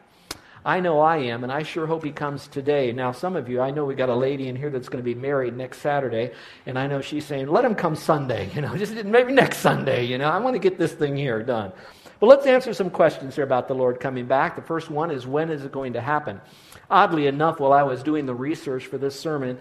I 0.65 0.79
know 0.79 1.00
I 1.01 1.17
am, 1.17 1.43
and 1.43 1.51
I 1.51 1.63
sure 1.63 1.86
hope 1.86 2.05
he 2.05 2.12
comes 2.12 2.48
today. 2.48 2.93
Now, 2.93 3.12
some 3.12 3.36
of 3.36 3.50
you, 3.50 3.60
I 3.60 3.72
know 3.72 3.84
we 3.84 3.96
got 3.96 4.10
a 4.10 4.15
lady 4.15 4.48
in 4.48 4.55
here 4.55 4.70
that's 4.70 4.88
going 4.88 5.03
to 5.03 5.05
be 5.05 5.15
married 5.15 5.58
next 5.58 5.79
Saturday, 5.79 6.32
and 6.65 6.79
I 6.79 6.88
know 6.88 7.01
she's 7.01 7.25
saying, 7.25 7.48
let 7.48 7.65
him 7.65 7.75
come 7.75 7.96
Sunday, 7.96 8.50
you 8.55 8.62
know, 8.62 8.75
just 8.77 8.93
maybe 9.03 9.34
next 9.34 9.58
Sunday, 9.58 10.05
you 10.05 10.17
know, 10.17 10.29
I 10.29 10.38
want 10.39 10.55
to 10.55 10.60
get 10.60 10.77
this 10.77 10.93
thing 10.93 11.17
here 11.17 11.43
done. 11.43 11.74
But 12.20 12.27
let's 12.27 12.46
answer 12.46 12.74
some 12.74 12.89
questions 12.89 13.36
here 13.36 13.43
about 13.43 13.67
the 13.67 13.75
Lord 13.75 14.00
coming 14.00 14.25
back. 14.25 14.55
The 14.55 14.62
first 14.62 14.89
one 14.89 15.12
is 15.12 15.27
when 15.27 15.50
is 15.50 15.65
it 15.65 15.74
going 15.74 15.93
to 15.93 16.01
happen? 16.01 16.39
Oddly 16.89 17.27
enough, 17.27 17.60
while 17.60 17.74
I 17.74 17.84
was 17.84 18.01
doing 18.01 18.25
the 18.25 18.36
research 18.36 18.86
for 18.86 18.98
this 18.98 19.20
sermon, 19.20 19.60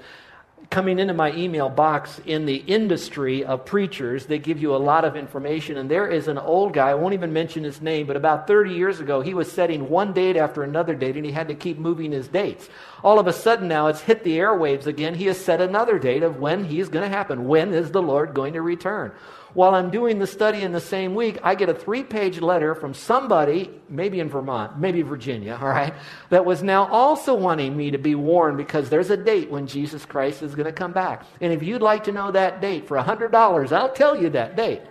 coming 0.70 0.98
into 0.98 1.14
my 1.14 1.32
email 1.34 1.68
box 1.68 2.20
in 2.26 2.46
the 2.46 2.56
industry 2.56 3.44
of 3.44 3.64
preachers, 3.64 4.26
they 4.26 4.38
give 4.38 4.60
you 4.60 4.74
a 4.74 4.78
lot 4.78 5.04
of 5.04 5.16
information. 5.16 5.76
And 5.76 5.90
there 5.90 6.08
is 6.08 6.28
an 6.28 6.38
old 6.38 6.72
guy, 6.72 6.90
I 6.90 6.94
won't 6.94 7.14
even 7.14 7.32
mention 7.32 7.64
his 7.64 7.80
name, 7.80 8.06
but 8.06 8.16
about 8.16 8.46
30 8.46 8.72
years 8.72 9.00
ago, 9.00 9.20
he 9.20 9.34
was 9.34 9.50
setting 9.50 9.88
one 9.88 10.12
date 10.12 10.36
after 10.36 10.62
another 10.62 10.94
date, 10.94 11.16
and 11.16 11.26
he 11.26 11.32
had 11.32 11.48
to 11.48 11.54
keep 11.54 11.78
moving 11.78 12.12
his 12.12 12.28
dates. 12.28 12.68
All 13.02 13.18
of 13.18 13.26
a 13.26 13.32
sudden 13.32 13.68
now, 13.68 13.88
it's 13.88 14.00
hit 14.00 14.24
the 14.24 14.38
airwaves 14.38 14.86
again. 14.86 15.14
He 15.14 15.26
has 15.26 15.42
set 15.42 15.60
another 15.60 15.98
date 15.98 16.22
of 16.22 16.38
when 16.38 16.64
he's 16.64 16.88
going 16.88 17.08
to 17.08 17.16
happen. 17.16 17.48
When 17.48 17.74
is 17.74 17.90
the 17.90 18.02
Lord 18.02 18.34
going 18.34 18.54
to 18.54 18.62
return? 18.62 19.12
While 19.54 19.74
I'm 19.74 19.90
doing 19.90 20.18
the 20.18 20.26
study 20.26 20.62
in 20.62 20.72
the 20.72 20.80
same 20.80 21.14
week, 21.14 21.38
I 21.42 21.54
get 21.54 21.68
a 21.68 21.74
three 21.74 22.02
page 22.02 22.40
letter 22.40 22.74
from 22.74 22.94
somebody, 22.94 23.70
maybe 23.88 24.20
in 24.20 24.28
Vermont, 24.28 24.78
maybe 24.78 25.02
Virginia, 25.02 25.58
all 25.60 25.68
right, 25.68 25.94
that 26.30 26.44
was 26.44 26.62
now 26.62 26.86
also 26.86 27.34
wanting 27.34 27.76
me 27.76 27.90
to 27.90 27.98
be 27.98 28.14
warned 28.14 28.56
because 28.56 28.88
there's 28.88 29.10
a 29.10 29.16
date 29.16 29.50
when 29.50 29.66
Jesus 29.66 30.04
Christ 30.06 30.42
is 30.42 30.54
going 30.54 30.66
to 30.66 30.72
come 30.72 30.92
back. 30.92 31.26
And 31.40 31.52
if 31.52 31.62
you'd 31.62 31.82
like 31.82 32.04
to 32.04 32.12
know 32.12 32.30
that 32.32 32.60
date 32.60 32.88
for 32.88 32.96
$100, 32.96 33.72
I'll 33.72 33.92
tell 33.92 34.20
you 34.20 34.30
that 34.30 34.56
date. 34.56 34.82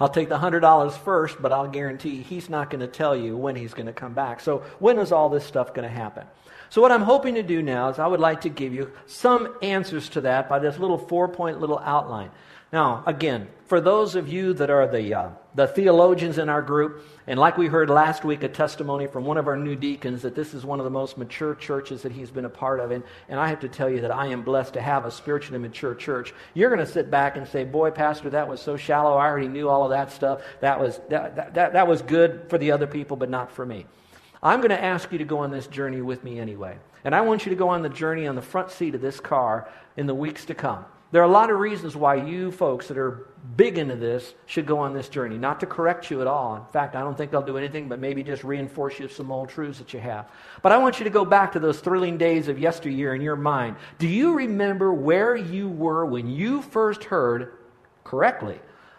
I'll 0.00 0.08
take 0.08 0.28
the 0.28 0.38
$100 0.38 0.92
first, 0.98 1.40
but 1.40 1.52
I'll 1.52 1.68
guarantee 1.68 2.22
he's 2.22 2.50
not 2.50 2.68
going 2.68 2.80
to 2.80 2.86
tell 2.86 3.16
you 3.16 3.36
when 3.36 3.56
he's 3.56 3.74
going 3.74 3.86
to 3.86 3.92
come 3.92 4.12
back. 4.12 4.40
So, 4.40 4.64
when 4.78 4.98
is 4.98 5.12
all 5.12 5.28
this 5.28 5.44
stuff 5.44 5.72
going 5.72 5.88
to 5.88 5.94
happen? 5.94 6.26
So, 6.68 6.82
what 6.82 6.90
I'm 6.90 7.02
hoping 7.02 7.36
to 7.36 7.42
do 7.42 7.62
now 7.62 7.88
is 7.90 7.98
I 7.98 8.06
would 8.06 8.20
like 8.20 8.40
to 8.42 8.48
give 8.48 8.74
you 8.74 8.90
some 9.06 9.54
answers 9.62 10.08
to 10.10 10.22
that 10.22 10.48
by 10.48 10.58
this 10.58 10.78
little 10.78 10.98
four 10.98 11.28
point 11.28 11.60
little 11.60 11.78
outline. 11.78 12.30
Now, 12.74 13.04
again, 13.06 13.46
for 13.66 13.80
those 13.80 14.16
of 14.16 14.26
you 14.26 14.52
that 14.54 14.68
are 14.68 14.88
the, 14.88 15.14
uh, 15.14 15.28
the 15.54 15.68
theologians 15.68 16.38
in 16.38 16.48
our 16.48 16.60
group, 16.60 17.06
and 17.28 17.38
like 17.38 17.56
we 17.56 17.68
heard 17.68 17.88
last 17.88 18.24
week, 18.24 18.42
a 18.42 18.48
testimony 18.48 19.06
from 19.06 19.24
one 19.24 19.36
of 19.36 19.46
our 19.46 19.56
new 19.56 19.76
deacons 19.76 20.22
that 20.22 20.34
this 20.34 20.54
is 20.54 20.64
one 20.64 20.80
of 20.80 20.84
the 20.84 20.90
most 20.90 21.16
mature 21.16 21.54
churches 21.54 22.02
that 22.02 22.10
he's 22.10 22.32
been 22.32 22.46
a 22.46 22.50
part 22.50 22.80
of. 22.80 22.90
And, 22.90 23.04
and 23.28 23.38
I 23.38 23.46
have 23.46 23.60
to 23.60 23.68
tell 23.68 23.88
you 23.88 24.00
that 24.00 24.10
I 24.10 24.26
am 24.26 24.42
blessed 24.42 24.74
to 24.74 24.80
have 24.80 25.04
a 25.04 25.12
spiritually 25.12 25.60
mature 25.60 25.94
church. 25.94 26.34
You're 26.54 26.68
going 26.68 26.84
to 26.84 26.92
sit 26.92 27.12
back 27.12 27.36
and 27.36 27.46
say, 27.46 27.62
Boy, 27.62 27.92
Pastor, 27.92 28.28
that 28.30 28.48
was 28.48 28.60
so 28.60 28.76
shallow. 28.76 29.14
I 29.14 29.26
already 29.28 29.46
knew 29.46 29.68
all 29.68 29.84
of 29.84 29.90
that 29.90 30.10
stuff. 30.10 30.42
That 30.60 30.80
was, 30.80 31.00
that, 31.10 31.54
that, 31.54 31.74
that 31.74 31.86
was 31.86 32.02
good 32.02 32.50
for 32.50 32.58
the 32.58 32.72
other 32.72 32.88
people, 32.88 33.16
but 33.16 33.30
not 33.30 33.52
for 33.52 33.64
me. 33.64 33.86
I'm 34.42 34.58
going 34.58 34.70
to 34.70 34.82
ask 34.82 35.12
you 35.12 35.18
to 35.18 35.24
go 35.24 35.38
on 35.38 35.52
this 35.52 35.68
journey 35.68 36.00
with 36.00 36.24
me 36.24 36.40
anyway. 36.40 36.76
And 37.04 37.14
I 37.14 37.20
want 37.20 37.46
you 37.46 37.50
to 37.50 37.56
go 37.56 37.68
on 37.68 37.82
the 37.82 37.88
journey 37.88 38.26
on 38.26 38.34
the 38.34 38.42
front 38.42 38.72
seat 38.72 38.96
of 38.96 39.00
this 39.00 39.20
car 39.20 39.68
in 39.96 40.08
the 40.08 40.14
weeks 40.14 40.44
to 40.46 40.56
come. 40.56 40.84
There 41.14 41.22
are 41.22 41.26
a 41.26 41.30
lot 41.30 41.48
of 41.48 41.60
reasons 41.60 41.94
why 41.94 42.16
you 42.16 42.50
folks 42.50 42.88
that 42.88 42.98
are 42.98 43.28
big 43.56 43.78
into 43.78 43.94
this 43.94 44.34
should 44.46 44.66
go 44.66 44.80
on 44.80 44.92
this 44.94 45.08
journey. 45.08 45.38
Not 45.38 45.60
to 45.60 45.66
correct 45.66 46.10
you 46.10 46.20
at 46.20 46.26
all. 46.26 46.56
In 46.56 46.64
fact, 46.72 46.96
I 46.96 47.02
don't 47.02 47.16
think 47.16 47.32
I'll 47.32 47.40
do 47.40 47.56
anything 47.56 47.88
but 47.88 48.00
maybe 48.00 48.24
just 48.24 48.42
reinforce 48.42 48.98
you 48.98 49.06
some 49.06 49.30
old 49.30 49.48
truths 49.48 49.78
that 49.78 49.94
you 49.94 50.00
have. 50.00 50.28
But 50.60 50.72
I 50.72 50.78
want 50.78 50.98
you 50.98 51.04
to 51.04 51.10
go 51.10 51.24
back 51.24 51.52
to 51.52 51.60
those 51.60 51.78
thrilling 51.78 52.18
days 52.18 52.48
of 52.48 52.58
yesteryear 52.58 53.14
in 53.14 53.20
your 53.20 53.36
mind. 53.36 53.76
Do 53.98 54.08
you 54.08 54.32
remember 54.32 54.92
where 54.92 55.36
you 55.36 55.68
were 55.68 56.04
when 56.04 56.28
you 56.28 56.62
first 56.62 57.04
heard 57.04 57.58
correctly 58.02 58.58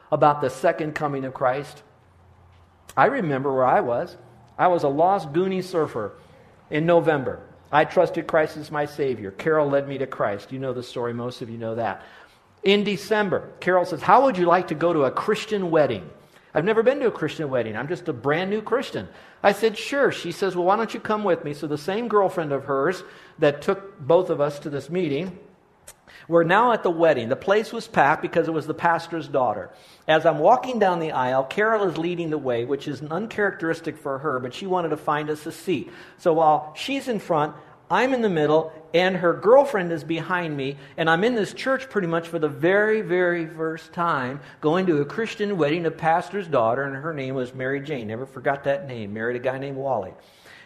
about 0.09 0.39
the 0.39 0.49
second 0.49 0.95
coming 0.95 1.25
of 1.25 1.33
Christ? 1.33 1.83
I 2.95 3.07
remember 3.07 3.53
where 3.53 3.65
I 3.65 3.81
was. 3.81 4.15
I 4.57 4.67
was 4.67 4.83
a 4.83 4.87
lost 4.87 5.33
Goonie 5.33 5.61
surfer 5.61 6.13
in 6.69 6.85
November. 6.85 7.44
I 7.71 7.85
trusted 7.85 8.27
Christ 8.27 8.57
as 8.57 8.71
my 8.71 8.85
Savior. 8.85 9.31
Carol 9.31 9.69
led 9.69 9.87
me 9.87 9.97
to 9.97 10.07
Christ. 10.07 10.51
You 10.51 10.59
know 10.59 10.73
the 10.73 10.83
story, 10.83 11.13
most 11.13 11.41
of 11.41 11.49
you 11.49 11.57
know 11.57 11.75
that. 11.75 12.03
In 12.63 12.83
December, 12.83 13.51
Carol 13.59 13.85
says, 13.85 14.01
How 14.01 14.23
would 14.23 14.37
you 14.37 14.45
like 14.45 14.69
to 14.69 14.75
go 14.75 14.93
to 14.93 15.03
a 15.03 15.11
Christian 15.11 15.71
wedding? 15.71 16.09
I've 16.53 16.65
never 16.65 16.83
been 16.83 16.99
to 17.01 17.07
a 17.07 17.11
Christian 17.11 17.49
wedding. 17.49 17.75
I'm 17.75 17.87
just 17.87 18.07
a 18.07 18.13
brand 18.13 18.49
new 18.49 18.61
Christian. 18.61 19.07
I 19.43 19.51
said, 19.51 19.77
Sure. 19.77 20.11
She 20.11 20.31
says, 20.31 20.55
Well, 20.55 20.65
why 20.65 20.75
don't 20.75 20.93
you 20.93 20.99
come 20.99 21.23
with 21.23 21.43
me? 21.43 21.53
So 21.53 21.67
the 21.67 21.77
same 21.77 22.07
girlfriend 22.07 22.51
of 22.51 22.65
hers 22.65 23.03
that 23.39 23.61
took 23.61 23.99
both 23.99 24.29
of 24.29 24.41
us 24.41 24.57
to 24.59 24.69
this 24.69 24.89
meeting, 24.89 25.37
we're 26.27 26.43
now 26.43 26.71
at 26.71 26.83
the 26.83 26.89
wedding. 26.89 27.29
The 27.29 27.35
place 27.35 27.71
was 27.71 27.87
packed 27.87 28.21
because 28.21 28.47
it 28.47 28.53
was 28.53 28.67
the 28.67 28.73
pastor's 28.73 29.27
daughter. 29.27 29.69
As 30.07 30.25
I'm 30.25 30.39
walking 30.39 30.79
down 30.79 30.99
the 30.99 31.11
aisle, 31.11 31.43
Carol 31.43 31.87
is 31.89 31.97
leading 31.97 32.29
the 32.29 32.37
way, 32.37 32.65
which 32.65 32.87
is 32.87 33.01
uncharacteristic 33.01 33.97
for 33.97 34.19
her, 34.19 34.39
but 34.39 34.53
she 34.53 34.65
wanted 34.65 34.89
to 34.89 34.97
find 34.97 35.29
us 35.29 35.45
a 35.45 35.51
seat. 35.51 35.91
So 36.17 36.33
while 36.33 36.73
she's 36.75 37.07
in 37.07 37.19
front, 37.19 37.55
I'm 37.89 38.15
in 38.15 38.21
the 38.21 38.29
middle, 38.29 38.73
and 38.95 39.15
her 39.17 39.33
girlfriend 39.33 39.91
is 39.91 40.03
behind 40.03 40.57
me, 40.57 40.77
and 40.97 41.07
I'm 41.07 41.23
in 41.23 41.35
this 41.35 41.53
church 41.53 41.87
pretty 41.87 42.07
much 42.07 42.27
for 42.27 42.39
the 42.39 42.49
very, 42.49 43.01
very 43.01 43.45
first 43.45 43.93
time, 43.93 44.39
going 44.59 44.87
to 44.87 45.01
a 45.01 45.05
Christian 45.05 45.57
wedding, 45.57 45.85
a 45.85 45.91
pastor's 45.91 46.47
daughter, 46.47 46.81
and 46.83 46.95
her 46.95 47.13
name 47.13 47.35
was 47.35 47.53
Mary 47.53 47.79
Jane. 47.81 48.07
Never 48.07 48.25
forgot 48.25 48.63
that 48.63 48.87
name. 48.87 49.13
Married 49.13 49.35
a 49.35 49.39
guy 49.39 49.59
named 49.59 49.77
Wally. 49.77 50.13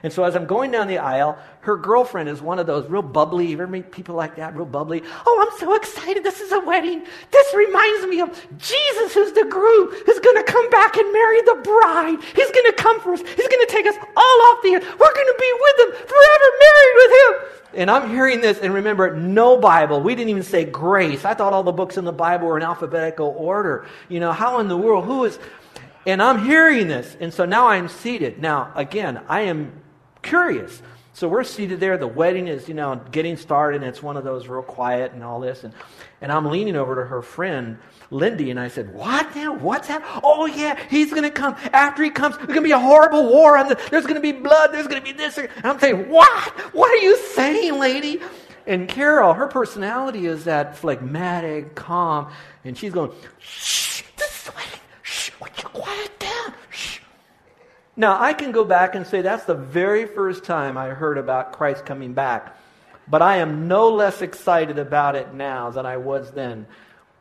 And 0.01 0.13
so 0.13 0.23
as 0.23 0.35
I'm 0.35 0.45
going 0.45 0.71
down 0.71 0.87
the 0.87 0.99
aisle, 0.99 1.37
her 1.61 1.75
girlfriend 1.75 2.29
is 2.29 2.41
one 2.41 2.57
of 2.57 2.65
those 2.65 2.89
real 2.89 3.01
bubbly, 3.01 3.47
you 3.47 3.53
ever 3.53 3.67
meet 3.67 3.91
people 3.91 4.15
like 4.15 4.37
that, 4.37 4.55
real 4.55 4.65
bubbly? 4.65 5.03
Oh, 5.25 5.45
I'm 5.45 5.59
so 5.59 5.75
excited. 5.75 6.23
This 6.23 6.39
is 6.39 6.53
a 6.53 6.59
wedding. 6.61 7.05
This 7.31 7.53
reminds 7.53 8.07
me 8.07 8.21
of 8.21 8.29
Jesus, 8.57 9.13
who's 9.13 9.33
the 9.33 9.45
groom, 9.49 9.89
who's 10.05 10.19
going 10.19 10.37
to 10.37 10.43
come 10.49 10.69
back 10.69 10.95
and 10.95 11.11
marry 11.11 11.41
the 11.41 11.59
bride. 11.63 12.17
He's 12.33 12.51
going 12.51 12.65
to 12.67 12.75
come 12.77 13.01
for 13.01 13.13
us. 13.13 13.19
He's 13.19 13.47
going 13.47 13.65
to 13.65 13.69
take 13.69 13.87
us 13.87 13.95
all 14.15 14.41
off 14.47 14.63
the 14.63 14.75
earth. 14.75 14.83
We're 14.83 15.13
going 15.13 15.27
to 15.27 15.37
be 15.37 15.53
with 15.59 15.79
him, 15.79 16.07
forever 16.07 16.47
married 16.59 16.93
with 16.95 17.11
him. 17.11 17.49
And 17.81 17.91
I'm 17.91 18.09
hearing 18.09 18.41
this, 18.41 18.57
and 18.59 18.73
remember, 18.73 19.15
no 19.15 19.57
Bible. 19.57 20.01
We 20.01 20.15
didn't 20.15 20.29
even 20.29 20.43
say 20.43 20.63
grace. 20.63 21.25
I 21.25 21.33
thought 21.33 21.53
all 21.53 21.63
the 21.63 21.71
books 21.71 21.97
in 21.97 22.05
the 22.05 22.13
Bible 22.13 22.47
were 22.47 22.57
in 22.57 22.63
alphabetical 22.63 23.35
order. 23.37 23.85
You 24.07 24.21
know, 24.21 24.31
how 24.31 24.59
in 24.59 24.69
the 24.69 24.77
world? 24.77 25.05
Who 25.05 25.25
is. 25.25 25.37
And 26.05 26.21
I'm 26.21 26.45
hearing 26.45 26.87
this. 26.87 27.17
And 27.19 27.33
so 27.33 27.45
now 27.45 27.67
I'm 27.67 27.89
seated. 27.89 28.41
Now, 28.41 28.71
again, 28.75 29.21
I 29.27 29.41
am 29.41 29.73
curious. 30.21 30.81
So 31.13 31.27
we're 31.27 31.43
seated 31.43 31.81
there. 31.81 31.97
The 31.97 32.07
wedding 32.07 32.47
is, 32.47 32.69
you 32.69 32.73
know, 32.73 33.01
getting 33.11 33.35
started, 33.35 33.81
and 33.81 33.89
it's 33.89 34.01
one 34.01 34.15
of 34.15 34.23
those 34.23 34.47
real 34.47 34.61
quiet 34.61 35.11
and 35.11 35.23
all 35.23 35.41
this. 35.41 35.65
And, 35.65 35.73
and 36.21 36.31
I'm 36.31 36.45
leaning 36.45 36.77
over 36.77 36.95
to 36.95 37.03
her 37.03 37.21
friend, 37.21 37.77
Lindy, 38.09 38.51
and 38.51 38.59
I 38.59 38.69
said, 38.69 38.93
What 38.93 39.35
now? 39.35 39.53
What's 39.53 39.89
that? 39.89 40.01
Oh, 40.23 40.45
yeah, 40.45 40.79
he's 40.89 41.09
going 41.09 41.23
to 41.23 41.29
come. 41.29 41.55
After 41.73 42.03
he 42.03 42.09
comes, 42.09 42.37
there's 42.37 42.47
going 42.47 42.59
to 42.59 42.63
be 42.63 42.71
a 42.71 42.79
horrible 42.79 43.27
war, 43.27 43.57
and 43.57 43.69
there's 43.91 44.05
going 44.05 44.15
to 44.15 44.21
be 44.21 44.31
blood, 44.31 44.71
there's 44.71 44.87
going 44.87 45.01
to 45.01 45.05
be 45.05 45.11
this. 45.11 45.37
And 45.37 45.49
I'm 45.63 45.79
saying, 45.79 46.09
What? 46.09 46.29
What 46.73 46.89
are 46.89 47.03
you 47.03 47.17
saying, 47.17 47.77
lady? 47.77 48.21
And 48.65 48.87
Carol, 48.87 49.33
her 49.33 49.47
personality 49.47 50.25
is 50.25 50.45
that 50.45 50.77
phlegmatic, 50.77 51.75
calm, 51.75 52.31
and 52.63 52.77
she's 52.77 52.93
going, 52.93 53.11
Shh, 53.39 54.03
this 54.15 54.37
is 54.37 54.43
the 54.43 54.51
wedding. 54.51 54.79
Shh, 55.01 55.31
would 55.41 55.51
you 55.57 55.63
quiet? 55.63 56.08
Now, 57.99 58.17
I 58.17 58.31
can 58.31 58.53
go 58.53 58.63
back 58.63 58.95
and 58.95 59.05
say 59.05 59.21
that's 59.21 59.43
the 59.43 59.53
very 59.53 60.05
first 60.05 60.45
time 60.45 60.77
I 60.77 60.87
heard 60.87 61.17
about 61.17 61.51
Christ 61.51 61.85
coming 61.85 62.13
back. 62.13 62.57
But 63.09 63.21
I 63.21 63.39
am 63.39 63.67
no 63.67 63.89
less 63.89 64.21
excited 64.21 64.79
about 64.79 65.17
it 65.17 65.33
now 65.33 65.69
than 65.69 65.85
I 65.85 65.97
was 65.97 66.31
then 66.31 66.65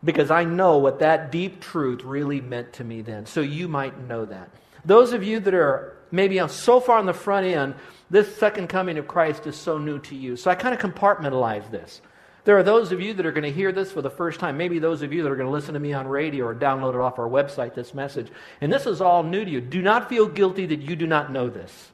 because 0.04 0.30
I 0.30 0.44
know 0.44 0.78
what 0.78 1.00
that 1.00 1.32
deep 1.32 1.60
truth 1.60 2.04
really 2.04 2.40
meant 2.40 2.74
to 2.74 2.84
me 2.84 3.02
then. 3.02 3.26
So 3.26 3.40
you 3.40 3.66
might 3.66 4.06
know 4.06 4.24
that. 4.26 4.50
Those 4.84 5.12
of 5.12 5.24
you 5.24 5.40
that 5.40 5.52
are 5.52 5.96
maybe 6.12 6.40
so 6.46 6.78
far 6.78 6.98
on 6.98 7.06
the 7.06 7.12
front 7.12 7.46
end, 7.46 7.74
this 8.08 8.36
second 8.36 8.68
coming 8.68 8.98
of 8.98 9.08
Christ 9.08 9.48
is 9.48 9.56
so 9.56 9.78
new 9.78 9.98
to 10.02 10.14
you. 10.14 10.36
So 10.36 10.48
I 10.48 10.54
kind 10.54 10.72
of 10.72 10.80
compartmentalize 10.80 11.68
this. 11.72 12.00
There 12.48 12.56
are 12.56 12.62
those 12.62 12.92
of 12.92 13.02
you 13.02 13.12
that 13.12 13.26
are 13.26 13.30
going 13.30 13.44
to 13.44 13.52
hear 13.52 13.72
this 13.72 13.92
for 13.92 14.00
the 14.00 14.08
first 14.08 14.40
time. 14.40 14.56
Maybe 14.56 14.78
those 14.78 15.02
of 15.02 15.12
you 15.12 15.22
that 15.22 15.30
are 15.30 15.36
going 15.36 15.48
to 15.48 15.52
listen 15.52 15.74
to 15.74 15.80
me 15.80 15.92
on 15.92 16.08
radio 16.08 16.46
or 16.46 16.54
download 16.54 16.94
it 16.94 17.00
off 17.00 17.18
our 17.18 17.28
website, 17.28 17.74
this 17.74 17.92
message. 17.92 18.28
And 18.62 18.72
this 18.72 18.86
is 18.86 19.02
all 19.02 19.22
new 19.22 19.44
to 19.44 19.50
you. 19.50 19.60
Do 19.60 19.82
not 19.82 20.08
feel 20.08 20.26
guilty 20.26 20.64
that 20.64 20.80
you 20.80 20.96
do 20.96 21.06
not 21.06 21.30
know 21.30 21.50
this. 21.50 21.90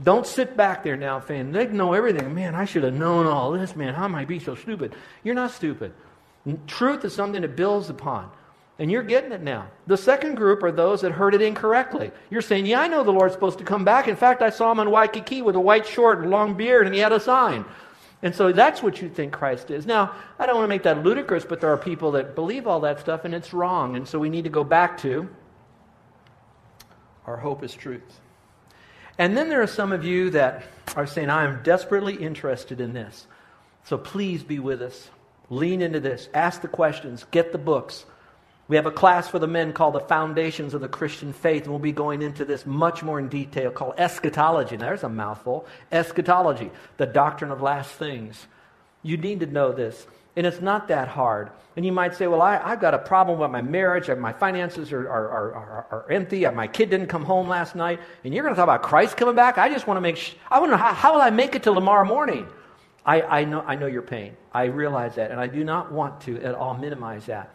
Don't 0.00 0.24
sit 0.24 0.56
back 0.56 0.84
there 0.84 0.96
now 0.96 1.18
saying, 1.18 1.50
they 1.50 1.66
know 1.66 1.92
everything. 1.92 2.32
Man, 2.36 2.54
I 2.54 2.66
should 2.66 2.84
have 2.84 2.94
known 2.94 3.26
all 3.26 3.50
this. 3.50 3.74
Man, 3.74 3.94
how 3.94 4.04
am 4.04 4.14
I 4.14 4.24
be 4.24 4.38
so 4.38 4.54
stupid? 4.54 4.94
You're 5.24 5.34
not 5.34 5.50
stupid. 5.50 5.92
Truth 6.68 7.04
is 7.04 7.12
something 7.12 7.42
that 7.42 7.56
builds 7.56 7.90
upon. 7.90 8.30
And 8.78 8.92
you're 8.92 9.02
getting 9.02 9.32
it 9.32 9.42
now. 9.42 9.66
The 9.88 9.96
second 9.96 10.36
group 10.36 10.62
are 10.62 10.70
those 10.70 11.00
that 11.00 11.10
heard 11.10 11.34
it 11.34 11.42
incorrectly. 11.42 12.12
You're 12.30 12.42
saying, 12.42 12.66
Yeah, 12.66 12.80
I 12.80 12.86
know 12.86 13.02
the 13.02 13.10
Lord's 13.10 13.34
supposed 13.34 13.58
to 13.58 13.64
come 13.64 13.84
back. 13.84 14.06
In 14.06 14.14
fact, 14.14 14.40
I 14.40 14.50
saw 14.50 14.70
him 14.70 14.78
in 14.78 14.90
Waikiki 14.90 15.42
with 15.42 15.56
a 15.56 15.60
white 15.60 15.86
short 15.86 16.20
and 16.20 16.30
long 16.30 16.54
beard, 16.54 16.86
and 16.86 16.94
he 16.94 17.00
had 17.00 17.10
a 17.10 17.18
sign. 17.18 17.64
And 18.26 18.34
so 18.34 18.50
that's 18.50 18.82
what 18.82 19.00
you 19.00 19.08
think 19.08 19.32
Christ 19.32 19.70
is. 19.70 19.86
Now, 19.86 20.12
I 20.36 20.46
don't 20.46 20.56
want 20.56 20.64
to 20.64 20.68
make 20.68 20.82
that 20.82 21.04
ludicrous, 21.04 21.44
but 21.44 21.60
there 21.60 21.72
are 21.72 21.76
people 21.76 22.10
that 22.10 22.34
believe 22.34 22.66
all 22.66 22.80
that 22.80 22.98
stuff 22.98 23.24
and 23.24 23.32
it's 23.32 23.52
wrong. 23.52 23.94
And 23.94 24.08
so 24.08 24.18
we 24.18 24.28
need 24.28 24.42
to 24.42 24.50
go 24.50 24.64
back 24.64 24.98
to 25.02 25.28
our 27.24 27.36
hope 27.36 27.62
is 27.62 27.72
truth. 27.72 28.20
And 29.16 29.36
then 29.36 29.48
there 29.48 29.62
are 29.62 29.68
some 29.68 29.92
of 29.92 30.04
you 30.04 30.30
that 30.30 30.64
are 30.96 31.06
saying, 31.06 31.30
I 31.30 31.44
am 31.44 31.62
desperately 31.62 32.16
interested 32.16 32.80
in 32.80 32.94
this. 32.94 33.28
So 33.84 33.96
please 33.96 34.42
be 34.42 34.58
with 34.58 34.82
us. 34.82 35.08
Lean 35.48 35.80
into 35.80 36.00
this. 36.00 36.28
Ask 36.34 36.62
the 36.62 36.68
questions. 36.68 37.24
Get 37.30 37.52
the 37.52 37.58
books. 37.58 38.06
We 38.68 38.76
have 38.76 38.86
a 38.86 38.90
class 38.90 39.28
for 39.28 39.38
the 39.38 39.46
men 39.46 39.72
called 39.72 39.94
The 39.94 40.00
Foundations 40.00 40.74
of 40.74 40.80
the 40.80 40.88
Christian 40.88 41.32
Faith, 41.32 41.62
and 41.62 41.70
we'll 41.70 41.78
be 41.78 41.92
going 41.92 42.20
into 42.20 42.44
this 42.44 42.66
much 42.66 43.02
more 43.02 43.20
in 43.20 43.28
detail 43.28 43.70
called 43.70 43.94
eschatology. 43.96 44.76
Now, 44.76 44.86
there's 44.86 45.04
a 45.04 45.08
mouthful. 45.08 45.66
Eschatology, 45.92 46.72
the 46.96 47.06
doctrine 47.06 47.52
of 47.52 47.62
last 47.62 47.92
things. 47.92 48.46
You 49.04 49.16
need 49.18 49.40
to 49.40 49.46
know 49.46 49.70
this. 49.70 50.06
And 50.34 50.46
it's 50.46 50.60
not 50.60 50.88
that 50.88 51.08
hard. 51.08 51.50
And 51.76 51.86
you 51.86 51.92
might 51.92 52.14
say, 52.16 52.26
well, 52.26 52.42
I, 52.42 52.56
have 52.56 52.80
got 52.80 52.92
a 52.92 52.98
problem 52.98 53.38
with 53.38 53.50
my 53.50 53.62
marriage, 53.62 54.10
my 54.18 54.32
finances 54.32 54.92
are, 54.92 55.08
are, 55.08 55.30
are, 55.30 55.86
are, 55.90 56.10
empty, 56.10 56.46
my 56.50 56.66
kid 56.66 56.90
didn't 56.90 57.06
come 57.06 57.24
home 57.24 57.48
last 57.48 57.76
night, 57.76 58.00
and 58.24 58.34
you're 58.34 58.42
going 58.42 58.54
to 58.54 58.56
talk 58.56 58.64
about 58.64 58.82
Christ 58.82 59.16
coming 59.16 59.34
back? 59.34 59.58
I 59.58 59.68
just 59.68 59.86
want 59.86 59.96
to 59.96 60.00
make 60.00 60.16
sh- 60.16 60.32
I 60.50 60.58
want 60.58 60.72
to 60.72 60.76
know 60.76 60.82
how, 60.82 60.92
how 60.92 61.14
will 61.14 61.20
I 61.20 61.30
make 61.30 61.54
it 61.54 61.62
till 61.62 61.74
tomorrow 61.74 62.04
morning? 62.04 62.48
I, 63.04 63.22
I, 63.22 63.44
know, 63.44 63.60
I 63.60 63.76
know 63.76 63.86
your 63.86 64.02
pain. 64.02 64.36
I 64.52 64.64
realize 64.64 65.14
that, 65.14 65.30
and 65.30 65.38
I 65.38 65.46
do 65.46 65.62
not 65.62 65.92
want 65.92 66.22
to 66.22 66.40
at 66.42 66.54
all 66.54 66.74
minimize 66.74 67.26
that. 67.26 67.54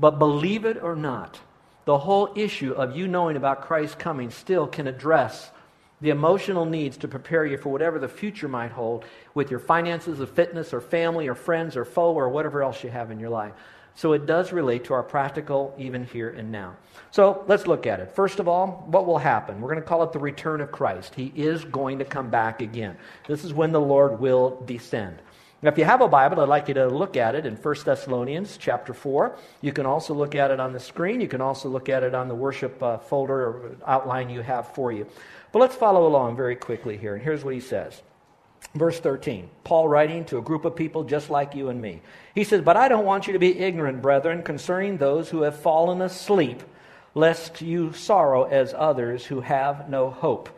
But 0.00 0.18
believe 0.18 0.64
it 0.64 0.82
or 0.82 0.96
not, 0.96 1.40
the 1.84 1.98
whole 1.98 2.32
issue 2.36 2.72
of 2.72 2.96
you 2.96 3.08
knowing 3.08 3.36
about 3.36 3.62
Christ's 3.62 3.96
coming 3.96 4.30
still 4.30 4.66
can 4.66 4.86
address 4.86 5.50
the 6.00 6.10
emotional 6.10 6.64
needs 6.64 6.96
to 6.98 7.08
prepare 7.08 7.46
you 7.46 7.56
for 7.56 7.70
whatever 7.70 7.98
the 7.98 8.08
future 8.08 8.48
might 8.48 8.72
hold 8.72 9.04
with 9.34 9.50
your 9.50 9.60
finances 9.60 10.20
or 10.20 10.26
fitness 10.26 10.74
or 10.74 10.80
family 10.80 11.28
or 11.28 11.34
friends 11.34 11.76
or 11.76 11.84
foe 11.84 12.12
or 12.12 12.28
whatever 12.28 12.62
else 12.62 12.82
you 12.82 12.90
have 12.90 13.10
in 13.10 13.20
your 13.20 13.30
life. 13.30 13.52
So 13.94 14.12
it 14.14 14.26
does 14.26 14.52
relate 14.52 14.84
to 14.84 14.94
our 14.94 15.02
practical, 15.02 15.74
even 15.78 16.04
here 16.04 16.30
and 16.30 16.50
now. 16.50 16.76
So 17.10 17.44
let's 17.46 17.66
look 17.66 17.86
at 17.86 18.00
it. 18.00 18.10
First 18.10 18.40
of 18.40 18.48
all, 18.48 18.84
what 18.88 19.06
will 19.06 19.18
happen? 19.18 19.60
We're 19.60 19.68
going 19.68 19.82
to 19.82 19.88
call 19.88 20.02
it 20.02 20.12
the 20.12 20.18
return 20.18 20.60
of 20.60 20.72
Christ. 20.72 21.14
He 21.14 21.32
is 21.36 21.64
going 21.64 21.98
to 21.98 22.04
come 22.04 22.30
back 22.30 22.62
again. 22.62 22.96
This 23.28 23.44
is 23.44 23.52
when 23.52 23.70
the 23.70 23.80
Lord 23.80 24.18
will 24.18 24.62
descend. 24.64 25.18
Now, 25.62 25.70
if 25.70 25.78
you 25.78 25.84
have 25.84 26.00
a 26.00 26.08
Bible, 26.08 26.40
I'd 26.40 26.48
like 26.48 26.66
you 26.66 26.74
to 26.74 26.88
look 26.88 27.16
at 27.16 27.36
it 27.36 27.46
in 27.46 27.54
1 27.54 27.74
Thessalonians 27.84 28.56
chapter 28.56 28.92
4. 28.92 29.36
You 29.60 29.72
can 29.72 29.86
also 29.86 30.12
look 30.12 30.34
at 30.34 30.50
it 30.50 30.58
on 30.58 30.72
the 30.72 30.80
screen. 30.80 31.20
You 31.20 31.28
can 31.28 31.40
also 31.40 31.68
look 31.68 31.88
at 31.88 32.02
it 32.02 32.16
on 32.16 32.26
the 32.26 32.34
worship 32.34 32.82
uh, 32.82 32.98
folder 32.98 33.46
or 33.46 33.76
outline 33.86 34.28
you 34.28 34.40
have 34.40 34.74
for 34.74 34.90
you. 34.90 35.06
But 35.52 35.60
let's 35.60 35.76
follow 35.76 36.08
along 36.08 36.34
very 36.34 36.56
quickly 36.56 36.96
here. 36.96 37.14
And 37.14 37.22
here's 37.22 37.44
what 37.44 37.54
he 37.54 37.60
says 37.60 38.02
Verse 38.74 38.98
13, 38.98 39.50
Paul 39.64 39.86
writing 39.86 40.24
to 40.26 40.38
a 40.38 40.42
group 40.42 40.64
of 40.64 40.74
people 40.74 41.04
just 41.04 41.30
like 41.30 41.54
you 41.54 41.68
and 41.68 41.80
me. 41.80 42.00
He 42.34 42.42
says, 42.42 42.62
But 42.62 42.76
I 42.76 42.88
don't 42.88 43.04
want 43.04 43.28
you 43.28 43.32
to 43.34 43.38
be 43.38 43.58
ignorant, 43.58 44.02
brethren, 44.02 44.42
concerning 44.42 44.96
those 44.96 45.28
who 45.28 45.42
have 45.42 45.60
fallen 45.60 46.00
asleep, 46.02 46.62
lest 47.14 47.60
you 47.60 47.92
sorrow 47.92 48.44
as 48.44 48.74
others 48.76 49.26
who 49.26 49.42
have 49.42 49.88
no 49.88 50.10
hope. 50.10 50.48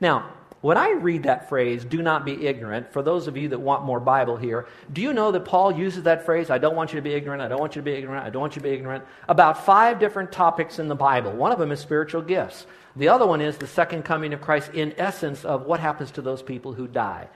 Now, 0.00 0.32
when 0.64 0.78
I 0.78 0.92
read 0.92 1.24
that 1.24 1.50
phrase, 1.50 1.84
do 1.84 2.00
not 2.00 2.24
be 2.24 2.46
ignorant, 2.46 2.90
for 2.90 3.02
those 3.02 3.26
of 3.26 3.36
you 3.36 3.50
that 3.50 3.60
want 3.60 3.84
more 3.84 4.00
Bible 4.00 4.38
here, 4.38 4.66
do 4.94 5.02
you 5.02 5.12
know 5.12 5.30
that 5.30 5.44
Paul 5.44 5.70
uses 5.70 6.04
that 6.04 6.24
phrase, 6.24 6.48
I 6.48 6.56
don't 6.56 6.74
want 6.74 6.90
you 6.90 6.96
to 6.96 7.02
be 7.02 7.12
ignorant, 7.12 7.42
I 7.42 7.48
don't 7.48 7.60
want 7.60 7.76
you 7.76 7.82
to 7.82 7.84
be 7.84 7.92
ignorant, 7.92 8.24
I 8.24 8.30
don't 8.30 8.40
want 8.40 8.56
you 8.56 8.62
to 8.62 8.68
be 8.68 8.74
ignorant, 8.74 9.04
about 9.28 9.66
five 9.66 9.98
different 9.98 10.32
topics 10.32 10.78
in 10.78 10.88
the 10.88 10.94
Bible. 10.94 11.32
One 11.32 11.52
of 11.52 11.58
them 11.58 11.70
is 11.70 11.80
spiritual 11.80 12.22
gifts. 12.22 12.64
The 12.96 13.08
other 13.10 13.26
one 13.26 13.42
is 13.42 13.58
the 13.58 13.66
second 13.66 14.06
coming 14.06 14.32
of 14.32 14.40
Christ, 14.40 14.70
in 14.72 14.94
essence, 14.96 15.44
of 15.44 15.66
what 15.66 15.80
happens 15.80 16.10
to 16.12 16.22
those 16.22 16.40
people 16.40 16.72
who 16.72 16.88
die. 16.88 17.28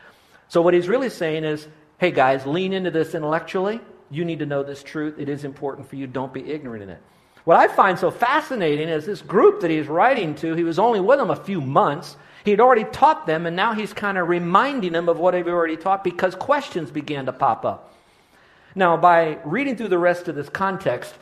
So, 0.48 0.62
what 0.62 0.72
he's 0.72 0.88
really 0.88 1.10
saying 1.10 1.44
is, 1.44 1.68
hey 1.98 2.12
guys, 2.12 2.46
lean 2.46 2.72
into 2.72 2.90
this 2.90 3.14
intellectually. 3.14 3.82
You 4.08 4.24
need 4.24 4.38
to 4.38 4.46
know 4.46 4.62
this 4.62 4.82
truth. 4.82 5.18
It 5.18 5.28
is 5.28 5.44
important 5.44 5.86
for 5.86 5.96
you. 5.96 6.06
Don't 6.06 6.32
be 6.32 6.50
ignorant 6.50 6.82
in 6.82 6.88
it. 6.88 7.02
What 7.44 7.58
I 7.58 7.68
find 7.68 7.98
so 7.98 8.10
fascinating 8.10 8.88
is 8.88 9.04
this 9.04 9.20
group 9.20 9.60
that 9.60 9.70
he's 9.70 9.86
writing 9.86 10.34
to, 10.36 10.54
he 10.54 10.64
was 10.64 10.78
only 10.78 11.00
with 11.00 11.18
them 11.18 11.30
a 11.30 11.36
few 11.36 11.60
months. 11.60 12.16
He'd 12.44 12.60
already 12.60 12.84
taught 12.84 13.26
them, 13.26 13.46
and 13.46 13.56
now 13.56 13.74
he's 13.74 13.92
kind 13.92 14.16
of 14.16 14.28
reminding 14.28 14.92
them 14.92 15.08
of 15.08 15.18
what 15.18 15.34
he'd 15.34 15.48
already 15.48 15.76
taught 15.76 16.04
because 16.04 16.34
questions 16.34 16.90
began 16.90 17.26
to 17.26 17.32
pop 17.32 17.64
up. 17.64 17.94
Now, 18.74 18.96
by 18.96 19.38
reading 19.44 19.76
through 19.76 19.88
the 19.88 19.98
rest 19.98 20.28
of 20.28 20.34
this 20.34 20.48
context, 20.48 21.14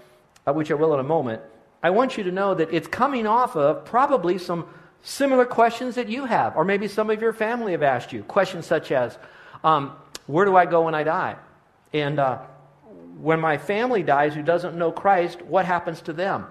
uh, 0.47 0.53
which 0.53 0.71
I 0.71 0.75
will 0.75 0.95
in 0.95 1.01
a 1.01 1.05
moment, 1.05 1.43
I 1.83 1.91
want 1.91 2.17
you 2.17 2.25
to 2.25 2.33
know 2.33 2.55
that 2.55 2.73
it's 2.73 2.89
coming 2.89 3.27
off 3.27 3.57
of 3.57 3.85
probably 3.85 4.39
some 4.39 4.67
similar 5.03 5.45
questions 5.45 5.95
that 5.95 6.09
you 6.09 6.25
have, 6.25 6.57
or 6.57 6.65
maybe 6.65 6.89
some 6.89 7.11
of 7.11 7.21
your 7.21 7.33
family 7.33 7.73
have 7.73 7.83
asked 7.83 8.13
you. 8.13 8.23
Questions 8.25 8.67
such 8.67 8.93
as, 8.93 9.17
um, 9.65 9.93
Where 10.27 10.45
do 10.45 10.57
I 10.57 10.67
go 10.67 10.83
when 10.83 10.95
I 10.95 11.05
die? 11.05 11.37
And 11.93 12.19
uh, 12.19 12.39
when 13.19 13.41
my 13.41 13.57
family 13.57 14.03
dies 14.03 14.35
who 14.35 14.43
doesn't 14.43 14.77
know 14.77 14.93
Christ, 14.93 15.43
what 15.43 15.65
happens 15.65 16.01
to 16.03 16.13
them? 16.13 16.47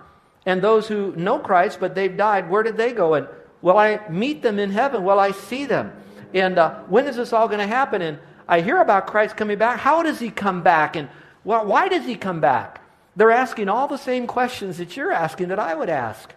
And 0.45 0.61
those 0.61 0.87
who 0.87 1.15
know 1.15 1.39
Christ 1.39 1.79
but 1.79 1.95
they've 1.95 2.15
died, 2.15 2.49
where 2.49 2.63
did 2.63 2.77
they 2.77 2.93
go? 2.93 3.15
And 3.15 3.27
will 3.65 3.79
I 3.79 3.99
meet 4.09 4.43
them 4.43 4.59
in 4.59 4.69
heaven? 4.69 5.03
Will 5.03 5.19
I 5.19 5.31
see 5.31 5.65
them? 5.65 5.91
And 6.35 6.59
uh, 6.59 6.81
when 6.81 7.07
is 7.07 7.15
this 7.15 7.33
all 7.33 7.47
going 7.47 7.59
to 7.59 7.65
happen? 7.65 8.03
And 8.03 8.19
I 8.47 8.61
hear 8.61 8.79
about 8.79 9.07
Christ 9.07 9.35
coming 9.35 9.57
back. 9.57 9.79
How 9.79 10.03
does 10.03 10.19
he 10.19 10.29
come 10.29 10.61
back? 10.61 10.95
And 10.95 11.09
well, 11.43 11.65
why 11.65 11.87
does 11.87 12.05
he 12.05 12.13
come 12.13 12.39
back? 12.39 12.79
They're 13.15 13.31
asking 13.31 13.67
all 13.67 13.87
the 13.87 13.97
same 13.97 14.27
questions 14.27 14.77
that 14.77 14.95
you're 14.95 15.11
asking 15.11 15.47
that 15.47 15.57
I 15.57 15.73
would 15.73 15.89
ask. 15.89 16.31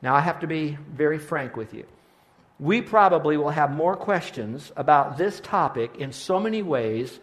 Now, 0.00 0.14
I 0.14 0.20
have 0.20 0.40
to 0.40 0.46
be 0.46 0.78
very 0.90 1.18
frank 1.18 1.58
with 1.58 1.74
you. 1.74 1.84
We 2.58 2.80
probably 2.80 3.36
will 3.36 3.50
have 3.50 3.70
more 3.70 3.94
questions 3.94 4.72
about 4.76 5.18
this 5.18 5.40
topic 5.40 5.96
in 5.98 6.10
so 6.10 6.40
many 6.40 6.62
ways, 6.62 7.20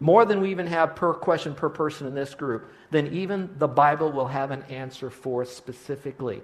more 0.00 0.24
than 0.24 0.40
we 0.40 0.50
even 0.50 0.66
have 0.66 0.96
per 0.96 1.14
question 1.14 1.54
per 1.54 1.68
person 1.68 2.08
in 2.08 2.16
this 2.16 2.34
group, 2.34 2.72
than 2.90 3.12
even 3.12 3.48
the 3.58 3.68
Bible 3.68 4.10
will 4.10 4.26
have 4.26 4.50
an 4.50 4.64
answer 4.64 5.08
for 5.08 5.44
specifically. 5.44 6.42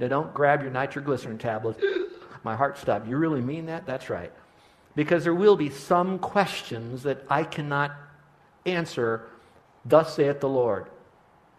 Now, 0.00 0.08
don't 0.08 0.32
grab 0.32 0.62
your 0.62 0.70
nitroglycerin 0.70 1.36
tablets. 1.36 1.82
My 2.42 2.56
heart 2.56 2.78
stopped. 2.78 3.06
You 3.06 3.18
really 3.18 3.42
mean 3.42 3.66
that? 3.66 3.84
That's 3.84 4.08
right. 4.08 4.32
Because 4.96 5.24
there 5.24 5.34
will 5.34 5.56
be 5.56 5.68
some 5.68 6.18
questions 6.18 7.02
that 7.02 7.22
I 7.28 7.44
cannot 7.44 7.92
answer, 8.64 9.28
thus 9.84 10.16
saith 10.16 10.40
the 10.40 10.48
Lord. 10.48 10.86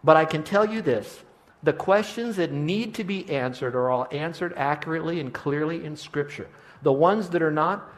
But 0.02 0.16
I 0.16 0.24
can 0.24 0.42
tell 0.42 0.66
you 0.66 0.82
this 0.82 1.22
the 1.62 1.72
questions 1.72 2.34
that 2.36 2.50
need 2.50 2.94
to 2.96 3.04
be 3.04 3.30
answered 3.30 3.76
are 3.76 3.88
all 3.88 4.08
answered 4.10 4.54
accurately 4.56 5.20
and 5.20 5.32
clearly 5.32 5.84
in 5.84 5.96
Scripture. 5.96 6.48
The 6.82 6.92
ones 6.92 7.28
that 7.30 7.42
are 7.42 7.52
not 7.52 7.88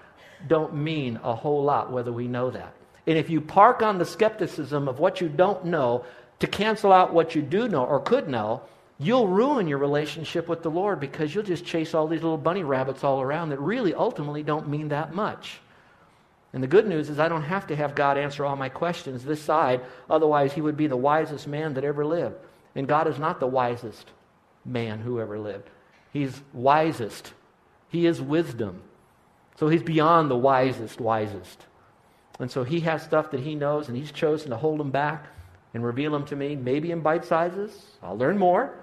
don't 0.47 0.75
mean 0.75 1.19
a 1.25 1.35
whole 1.35 1.65
lot, 1.65 1.91
whether 1.91 2.13
we 2.13 2.29
know 2.29 2.51
that. 2.51 2.75
And 3.07 3.17
if 3.17 3.31
you 3.31 3.41
park 3.41 3.81
on 3.81 3.97
the 3.97 4.05
skepticism 4.05 4.89
of 4.89 4.99
what 4.99 5.23
you 5.23 5.31
don't 5.31 5.65
know 5.65 6.05
to 6.41 6.47
cancel 6.47 6.93
out 6.93 7.15
what 7.15 7.35
you 7.35 7.41
do 7.41 7.67
know 7.67 7.85
or 7.85 8.01
could 8.01 8.29
know, 8.29 8.61
you'll 8.99 9.29
ruin 9.29 9.67
your 9.69 9.79
relationship 9.79 10.49
with 10.49 10.63
the 10.63 10.71
Lord 10.71 11.01
because 11.01 11.35
you'll 11.35 11.45
just 11.45 11.65
chase 11.65 11.95
all 11.95 12.07
these 12.07 12.23
little 12.23 12.39
bunny 12.39 12.63
rabbits 12.63 13.05
all 13.05 13.21
around 13.21 13.51
that 13.51 13.61
really 13.61 13.95
ultimately 13.95 14.43
don't 14.43 14.69
mean 14.69 14.89
that 14.89 15.15
much. 15.15 15.61
And 16.53 16.63
the 16.63 16.69
good 16.69 16.87
news 16.87 17.11
is, 17.11 17.19
I 17.19 17.29
don't 17.29 17.43
have 17.43 17.67
to 17.67 17.77
have 17.77 17.97
God 17.97 18.17
answer 18.17 18.45
all 18.45 18.55
my 18.55 18.69
questions 18.69 19.25
this 19.25 19.43
side, 19.43 19.81
otherwise, 20.09 20.53
He 20.53 20.61
would 20.61 20.77
be 20.77 20.87
the 20.87 20.97
wisest 20.97 21.49
man 21.49 21.75
that 21.75 21.85
ever 21.85 22.05
lived. 22.07 22.37
And 22.77 22.87
God 22.87 23.09
is 23.09 23.19
not 23.19 23.41
the 23.41 23.47
wisest 23.47 24.11
man 24.65 25.01
who 25.01 25.21
ever 25.21 25.39
lived. 25.39 25.69
He's 26.13 26.41
wisest. 26.53 27.33
He 27.89 28.07
is 28.07 28.21
wisdom. 28.21 28.83
So 29.57 29.69
he's 29.69 29.83
beyond 29.83 30.31
the 30.31 30.37
wisest, 30.37 31.01
wisest. 31.01 31.67
And 32.41 32.51
so 32.51 32.65
he 32.65 32.81
has 32.81 33.03
stuff 33.03 33.31
that 33.31 33.41
he 33.41 33.55
knows, 33.55 33.89
and 33.89 33.97
he's 33.97 34.11
chosen 34.11 34.51
to 34.51 34.57
hold 34.57 34.81
them 34.81 34.91
back 34.91 35.27
and 35.75 35.85
reveal 35.85 36.13
them 36.13 36.25
to 36.27 36.37
me, 36.37 36.57
maybe 36.57 36.91
in 36.91 37.01
bite 37.01 37.25
sizes. 37.25 37.97
I'll 38.03 38.17
learn 38.17 38.39
more. 38.39 38.75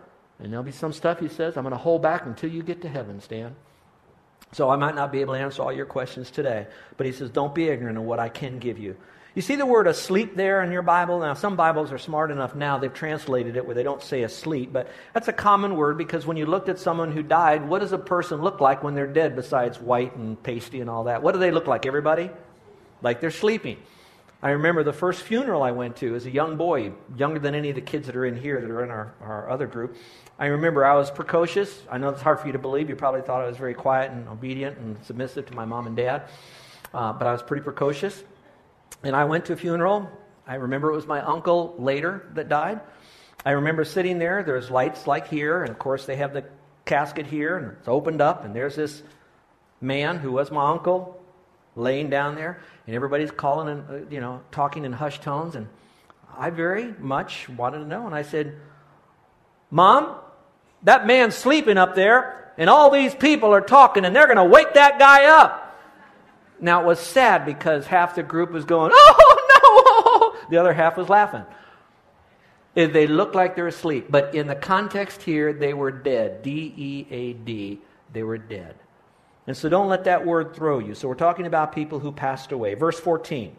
And 0.42 0.52
there'll 0.52 0.64
be 0.64 0.72
some 0.72 0.92
stuff 0.92 1.20
he 1.20 1.28
says, 1.28 1.56
I'm 1.56 1.64
going 1.64 1.72
to 1.72 1.78
hold 1.78 2.02
back 2.02 2.26
until 2.26 2.50
you 2.50 2.64
get 2.64 2.82
to 2.82 2.90
heaven, 2.90 3.22
Stan. 3.22 3.56
So 4.54 4.70
I 4.70 4.76
might 4.76 4.96
not 4.96 5.12
be 5.12 5.22
able 5.22 5.36
to 5.36 5.40
answer 5.40 5.62
all 5.62 5.72
your 5.72 5.86
questions 5.86 6.30
today, 6.30 6.68
but 6.98 7.06
he 7.06 7.14
says, 7.14 7.30
don't 7.30 7.56
be 7.56 7.70
ignorant 7.70 7.98
of 7.98 8.04
what 8.04 8.20
I 8.20 8.28
can 8.28 8.60
give 8.60 8.80
you. 8.80 8.98
You 9.34 9.42
see 9.42 9.56
the 9.56 9.66
word 9.66 9.88
asleep 9.88 10.36
there 10.36 10.62
in 10.62 10.74
your 10.74 10.82
Bible? 10.82 11.20
Now, 11.20 11.36
some 11.36 11.56
Bibles 11.56 11.94
are 11.94 11.98
smart 11.98 12.32
enough 12.32 12.54
now, 12.54 12.80
they've 12.80 12.94
translated 12.94 13.56
it 13.56 13.66
where 13.66 13.76
they 13.76 13.84
don't 13.84 14.02
say 14.02 14.24
asleep, 14.24 14.74
but 14.74 14.90
that's 15.14 15.30
a 15.30 15.34
common 15.34 15.78
word 15.78 15.98
because 15.98 16.26
when 16.26 16.36
you 16.36 16.46
looked 16.46 16.68
at 16.68 16.80
someone 16.80 17.14
who 17.14 17.24
died, 17.24 17.66
what 17.66 17.80
does 17.80 17.94
a 17.94 17.98
person 17.98 18.42
look 18.42 18.60
like 18.60 18.84
when 18.84 18.94
they're 18.94 19.08
dead 19.08 19.38
besides 19.38 19.80
white 19.80 20.18
and 20.18 20.42
pasty 20.44 20.82
and 20.82 20.90
all 20.90 21.06
that? 21.06 21.24
What 21.24 21.32
do 21.32 21.40
they 21.40 21.52
look 21.52 21.66
like, 21.66 21.86
everybody? 21.86 22.30
Like 23.02 23.22
they're 23.22 23.32
sleeping. 23.32 23.78
I 24.44 24.52
remember 24.52 24.84
the 24.84 24.94
first 24.94 25.22
funeral 25.22 25.62
I 25.62 25.70
went 25.70 25.98
to 25.98 26.16
as 26.16 26.26
a 26.26 26.32
young 26.32 26.58
boy, 26.58 26.94
younger 27.16 27.40
than 27.40 27.54
any 27.54 27.70
of 27.70 27.76
the 27.76 27.82
kids 27.82 28.08
that 28.08 28.16
are 28.16 28.26
in 28.26 28.36
here 28.36 28.60
that 28.60 28.72
are 28.72 28.84
in 28.84 28.90
our, 28.90 29.14
our 29.22 29.50
other 29.52 29.68
group. 29.68 29.96
I 30.40 30.48
remember 30.48 30.84
I 30.84 30.96
was 30.96 31.12
precocious. 31.12 31.84
I 31.92 32.00
know 32.00 32.10
it's 32.10 32.24
hard 32.24 32.40
for 32.40 32.48
you 32.48 32.54
to 32.54 32.60
believe. 32.60 32.90
You 32.90 32.96
probably 32.96 33.22
thought 33.22 33.44
I 33.44 33.46
was 33.46 33.58
very 33.58 33.76
quiet 33.76 34.12
and 34.12 34.28
obedient 34.28 34.80
and 34.80 34.98
submissive 35.06 35.46
to 35.46 35.54
my 35.54 35.66
mom 35.66 35.86
and 35.86 35.96
dad, 35.96 36.24
uh, 36.92 37.14
but 37.14 37.28
I 37.28 37.34
was 37.34 37.44
pretty 37.44 37.64
precocious. 37.64 38.24
And 39.04 39.16
I 39.16 39.26
went 39.26 39.46
to 39.46 39.54
a 39.54 39.56
funeral. 39.56 40.10
I 40.48 40.56
remember 40.56 40.92
it 40.92 40.96
was 40.96 41.06
my 41.06 41.22
uncle 41.22 41.76
later 41.78 42.28
that 42.34 42.50
died. 42.50 42.82
I 43.46 43.52
remember 43.52 43.86
sitting 43.86 44.18
there. 44.18 44.42
There's 44.42 44.72
lights 44.72 45.06
like 45.06 45.28
here, 45.28 45.62
and 45.62 45.70
of 45.70 45.78
course 45.78 46.08
they 46.08 46.16
have 46.16 46.34
the 46.34 46.46
casket 46.86 47.28
here, 47.28 47.58
and 47.58 47.78
it's 47.78 47.88
opened 47.88 48.22
up, 48.22 48.44
and 48.44 48.56
there's 48.56 48.76
this 48.76 49.04
man 49.80 50.18
who 50.18 50.32
was 50.32 50.50
my 50.50 50.72
uncle 50.72 51.21
laying 51.76 52.10
down 52.10 52.36
there, 52.36 52.62
and 52.86 52.96
everybody's 52.96 53.32
calling 53.32 53.70
and 53.70 53.90
uh, 53.90 54.10
you 54.10 54.20
know 54.20 54.42
talking 54.52 54.86
in 54.86 54.94
hushed 54.94 55.24
tones, 55.24 55.56
and 55.56 55.68
I 56.38 56.50
very 56.50 56.94
much 57.00 57.50
wanted 57.50 57.80
to 57.80 57.86
know, 57.86 58.06
and 58.06 58.16
I 58.16 58.22
said, 58.22 58.56
"Mom, 59.70 60.16
that 60.84 61.08
man's 61.08 61.36
sleeping 61.36 61.78
up 61.78 61.96
there, 61.96 62.54
and 62.58 62.70
all 62.70 62.90
these 62.90 63.16
people 63.16 63.54
are 63.54 63.62
talking, 63.62 64.06
and 64.06 64.16
they're 64.16 64.28
going 64.28 64.38
to 64.38 64.44
wake 64.44 64.74
that 64.74 65.00
guy 65.00 65.26
up." 65.26 65.72
Now, 66.62 66.84
it 66.84 66.86
was 66.86 67.00
sad 67.00 67.44
because 67.46 67.88
half 67.88 68.16
the 68.16 68.22
group 68.22 68.52
was 68.52 68.66
going, 68.66 68.92
oh, 68.96 70.34
no! 70.36 70.50
The 70.50 70.58
other 70.58 70.74
half 70.74 70.96
was 70.96 71.10
laughing. 71.10 71.44
They 72.76 73.08
looked 73.08 73.36
like 73.36 73.56
they're 73.56 73.68
asleep, 73.68 74.08
but 74.10 74.34
in 74.36 74.48
the 74.48 74.56
context 74.56 75.24
here, 75.24 75.52
they 75.52 75.74
were 75.74 75.92
dead. 75.92 76.42
D 76.42 76.74
E 76.78 77.08
A 77.10 77.34
D. 77.34 77.82
They 78.14 78.24
were 78.24 78.38
dead. 78.38 78.76
And 79.48 79.58
so 79.58 79.70
don't 79.70 79.90
let 79.90 80.04
that 80.04 80.26
word 80.26 80.56
throw 80.56 80.80
you. 80.80 80.94
So 80.94 81.08
we're 81.08 81.16
talking 81.16 81.48
about 81.48 81.74
people 81.74 82.00
who 82.00 82.12
passed 82.12 82.52
away. 82.52 82.76
Verse 82.76 83.00
14. 83.00 83.56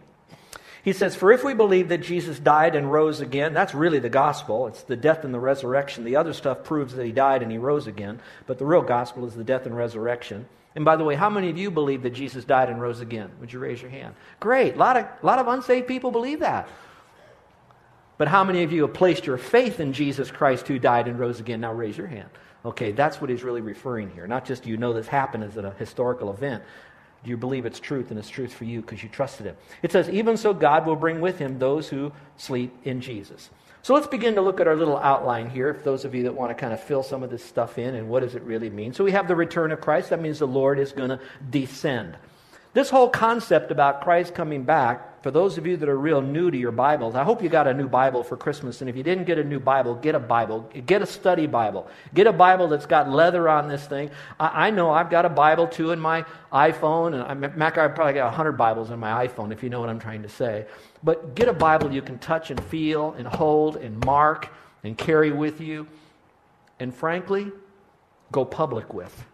He 0.85 0.93
says, 0.93 1.15
For 1.15 1.31
if 1.33 1.45
we 1.45 1.55
believe 1.55 1.89
that 1.89 2.03
Jesus 2.03 2.39
died 2.39 2.75
and 2.75 2.91
rose 2.91 3.21
again, 3.21 3.55
that's 3.55 3.75
really 3.75 4.01
the 4.01 4.09
gospel. 4.09 4.67
It's 4.67 4.83
the 4.83 4.97
death 4.97 5.25
and 5.25 5.33
the 5.33 5.41
resurrection. 5.41 6.05
The 6.05 6.17
other 6.17 6.33
stuff 6.33 6.65
proves 6.65 6.95
that 6.95 7.07
he 7.07 7.13
died 7.13 7.43
and 7.43 7.53
he 7.53 7.59
rose 7.59 7.87
again. 7.87 8.21
But 8.47 8.59
the 8.59 8.67
real 8.67 8.83
gospel 8.83 9.25
is 9.27 9.35
the 9.35 9.45
death 9.45 9.67
and 9.67 9.77
resurrection. 9.77 10.47
And 10.75 10.85
by 10.85 10.97
the 10.97 11.05
way, 11.05 11.15
how 11.15 11.31
many 11.31 11.51
of 11.51 11.59
you 11.59 11.71
believe 11.71 12.03
that 12.03 12.11
Jesus 12.11 12.45
died 12.45 12.69
and 12.69 12.81
rose 12.81 13.01
again? 13.01 13.31
Would 13.41 13.53
you 13.53 13.59
raise 13.59 13.81
your 13.81 13.91
hand? 13.91 14.15
Great. 14.41 14.75
A 14.75 14.79
lot 14.79 14.97
of, 14.97 15.05
a 15.05 15.27
lot 15.27 15.39
of 15.39 15.47
unsaved 15.47 15.87
people 15.87 16.11
believe 16.11 16.41
that. 16.41 16.69
But 18.19 18.29
how 18.29 18.43
many 18.45 18.63
of 18.63 18.73
you 18.73 18.83
have 18.83 18.95
placed 18.95 19.27
your 19.27 19.39
faith 19.39 19.81
in 19.81 19.93
Jesus 19.93 20.31
Christ 20.31 20.67
who 20.69 20.79
died 20.79 21.09
and 21.09 21.19
rose 21.19 21.41
again? 21.41 21.61
Now 21.61 21.73
raise 21.73 21.97
your 21.97 22.07
hand. 22.07 22.31
Okay, 22.65 22.93
that's 22.93 23.21
what 23.21 23.29
he's 23.29 23.43
really 23.43 23.61
referring 23.61 24.11
here. 24.11 24.27
Not 24.27 24.45
just 24.45 24.67
you 24.67 24.77
know 24.77 24.93
this 24.93 25.09
happened 25.09 25.45
as 25.45 25.57
a 25.57 25.71
historical 25.79 26.31
event. 26.31 26.63
Do 27.25 27.31
you 27.31 27.37
believe 27.37 27.67
it's 27.67 27.81
truth 27.81 28.11
and 28.11 28.19
it's 28.19 28.29
truth 28.29 28.53
for 28.53 28.65
you 28.65 28.81
because 28.81 29.03
you 29.03 29.09
trusted 29.09 29.47
him? 29.47 29.57
It 29.83 29.93
says, 29.93 30.09
Even 30.09 30.37
so, 30.37 30.53
God 30.53 30.87
will 30.87 30.97
bring 30.97 31.21
with 31.21 31.39
him 31.39 31.59
those 31.59 31.89
who 31.89 32.13
sleep 32.37 32.75
in 32.85 33.01
Jesus. 33.01 33.51
So 33.83 33.95
let's 33.95 34.07
begin 34.07 34.37
to 34.37 34.41
look 34.41 34.61
at 34.61 34.69
our 34.69 34.77
little 34.77 34.97
outline 34.97 35.51
here, 35.51 35.69
if 35.69 35.83
those 35.83 36.05
of 36.05 36.15
you 36.15 36.23
that 36.25 36.35
want 36.35 36.51
to 36.51 36.55
kind 36.55 36.73
of 36.73 36.81
fill 36.81 37.03
some 37.03 37.25
of 37.25 37.31
this 37.31 37.45
stuff 37.45 37.79
in 37.79 37.97
and 37.97 38.09
what 38.09 38.23
does 38.23 38.37
it 38.37 38.43
really 38.43 38.71
mean. 38.71 38.93
So 38.93 39.03
we 39.03 39.11
have 39.11 39.27
the 39.27 39.35
return 39.35 39.73
of 39.73 39.81
Christ. 39.81 40.11
That 40.11 40.21
means 40.21 40.39
the 40.39 40.47
Lord 40.47 40.79
is 40.79 40.93
going 40.93 41.11
to 41.11 41.19
descend. 41.51 42.17
This 42.75 42.89
whole 42.89 43.11
concept 43.11 43.71
about 43.71 44.01
Christ 44.01 44.35
coming 44.35 44.63
back, 44.65 45.23
for 45.23 45.31
those 45.31 45.59
of 45.59 45.67
you 45.67 45.77
that 45.77 45.89
are 45.91 45.99
real 45.99 46.23
new 46.23 46.51
to 46.51 46.57
your 46.57 46.73
Bibles, 46.73 47.15
I 47.15 47.23
hope 47.23 47.43
you 47.43 47.51
got 47.51 47.67
a 47.67 47.75
new 47.75 47.87
Bible 47.87 48.25
for 48.25 48.37
Christmas. 48.37 48.81
And 48.81 48.89
if 48.89 48.97
you 48.97 49.03
didn't 49.03 49.25
get 49.25 49.39
a 49.39 49.45
new 49.45 49.61
Bible, 49.61 49.95
get 49.95 50.15
a 50.15 50.19
Bible. 50.19 50.71
Get 50.87 51.03
a 51.03 51.07
study 51.07 51.47
Bible. 51.47 51.87
Get 52.15 52.27
a 52.27 52.33
Bible 52.33 52.69
that's 52.69 52.87
got 52.87 53.11
leather 53.11 53.47
on 53.47 53.69
this 53.69 53.85
thing. 53.85 54.11
I, 54.41 54.69
I 54.69 54.71
know 54.71 54.91
I've 54.91 55.11
got 55.11 55.27
a 55.27 55.29
Bible 55.29 55.67
too 55.69 55.91
in 55.91 56.01
my 56.01 56.25
iPhone. 56.51 57.13
And 57.13 57.23
I, 57.23 57.35
Mac, 57.35 57.77
I 57.77 57.89
probably 57.89 58.15
got 58.15 58.25
100 58.25 58.53
Bibles 58.53 58.91
in 58.91 58.99
my 58.99 59.27
iPhone, 59.27 59.53
if 59.53 59.63
you 59.63 59.69
know 59.69 59.81
what 59.81 59.91
I'm 59.91 60.01
trying 60.01 60.23
to 60.23 60.31
say. 60.31 60.65
But 61.05 61.35
get 61.35 61.49
a 61.49 61.53
Bible 61.53 61.93
you 61.93 62.01
can 62.01 62.19
touch 62.19 62.51
and 62.51 62.63
feel 62.65 63.13
and 63.13 63.29
hold 63.29 63.77
and 63.77 64.03
mark 64.07 64.49
and 64.83 64.97
carry 64.97 65.31
with 65.31 65.61
you. 65.61 65.87
And 66.81 66.95
frankly, 66.95 67.53
go 68.33 68.47
public 68.47 68.95
with. 68.95 69.27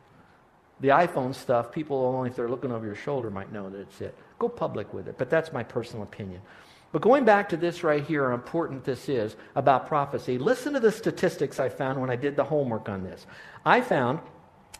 The 0.80 0.88
iPhone 0.88 1.34
stuff, 1.34 1.72
people 1.72 1.98
only 1.98 2.30
if 2.30 2.36
they're 2.36 2.48
looking 2.48 2.70
over 2.70 2.86
your 2.86 2.94
shoulder 2.94 3.30
might 3.30 3.52
know 3.52 3.68
that 3.68 3.80
it's 3.80 4.00
it. 4.00 4.16
Go 4.38 4.48
public 4.48 4.94
with 4.94 5.08
it, 5.08 5.18
but 5.18 5.28
that's 5.28 5.52
my 5.52 5.64
personal 5.64 6.04
opinion. 6.04 6.40
But 6.92 7.02
going 7.02 7.24
back 7.24 7.48
to 7.50 7.56
this 7.56 7.82
right 7.84 8.04
here, 8.04 8.28
how 8.28 8.34
important 8.34 8.84
this 8.84 9.08
is 9.08 9.36
about 9.54 9.86
prophecy, 9.88 10.38
listen 10.38 10.74
to 10.74 10.80
the 10.80 10.92
statistics 10.92 11.60
I 11.60 11.68
found 11.68 12.00
when 12.00 12.10
I 12.10 12.16
did 12.16 12.34
the 12.36 12.44
homework 12.44 12.88
on 12.88 13.02
this. 13.02 13.26
I 13.64 13.82
found 13.82 14.20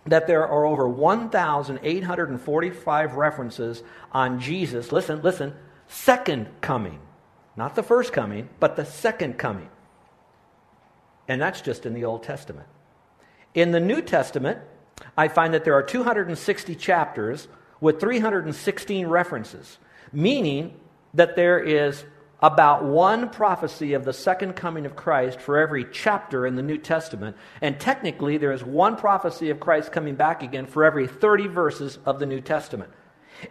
that 0.07 0.27
there 0.27 0.49
are 0.49 0.65
over 0.65 0.89
1,845 0.89 3.15
references 3.15 3.83
on 4.13 4.41
Jesus, 4.41 4.91
listen, 4.93 5.21
listen, 5.23 5.55
second 5.89 6.49
coming. 6.61 7.01
Not 7.57 7.75
the 7.75 7.83
first 7.83 8.13
coming, 8.13 8.49
but 8.61 8.77
the 8.77 8.87
second 8.87 9.37
coming. 9.37 9.69
And 11.27 11.43
that's 11.43 11.61
just 11.61 11.85
in 11.85 11.93
the 11.93 12.05
Old 12.05 12.23
Testament. 12.23 12.69
In 13.53 13.73
the 13.73 13.81
New 13.81 14.01
Testament, 14.01 14.61
I 15.17 15.29
find 15.29 15.55
that 15.55 15.65
there 15.65 15.75
are 15.75 15.83
260 15.83 16.75
chapters 16.75 17.49
with 17.81 18.01
316 18.01 19.07
references, 19.07 19.79
meaning 20.13 20.75
that 21.15 21.37
there 21.37 21.59
is 21.59 22.05
about 22.41 22.85
one 22.85 23.31
prophecy 23.31 23.95
of 23.95 24.05
the 24.05 24.13
second 24.13 24.55
coming 24.55 24.87
of 24.87 24.95
Christ 24.95 25.41
for 25.41 25.59
every 25.59 25.85
chapter 25.91 26.47
in 26.47 26.55
the 26.55 26.63
New 26.63 26.79
Testament. 26.79 27.37
And 27.61 27.81
technically, 27.81 28.39
there 28.39 28.53
is 28.53 28.63
one 28.63 28.97
prophecy 28.97 29.51
of 29.51 29.59
Christ 29.59 29.91
coming 29.91 30.15
back 30.15 30.43
again 30.43 30.67
for 30.67 30.85
every 30.85 31.09
30 31.09 31.49
verses 31.49 31.99
of 32.07 32.21
the 32.21 32.27
New 32.27 32.41
Testament. 32.41 32.93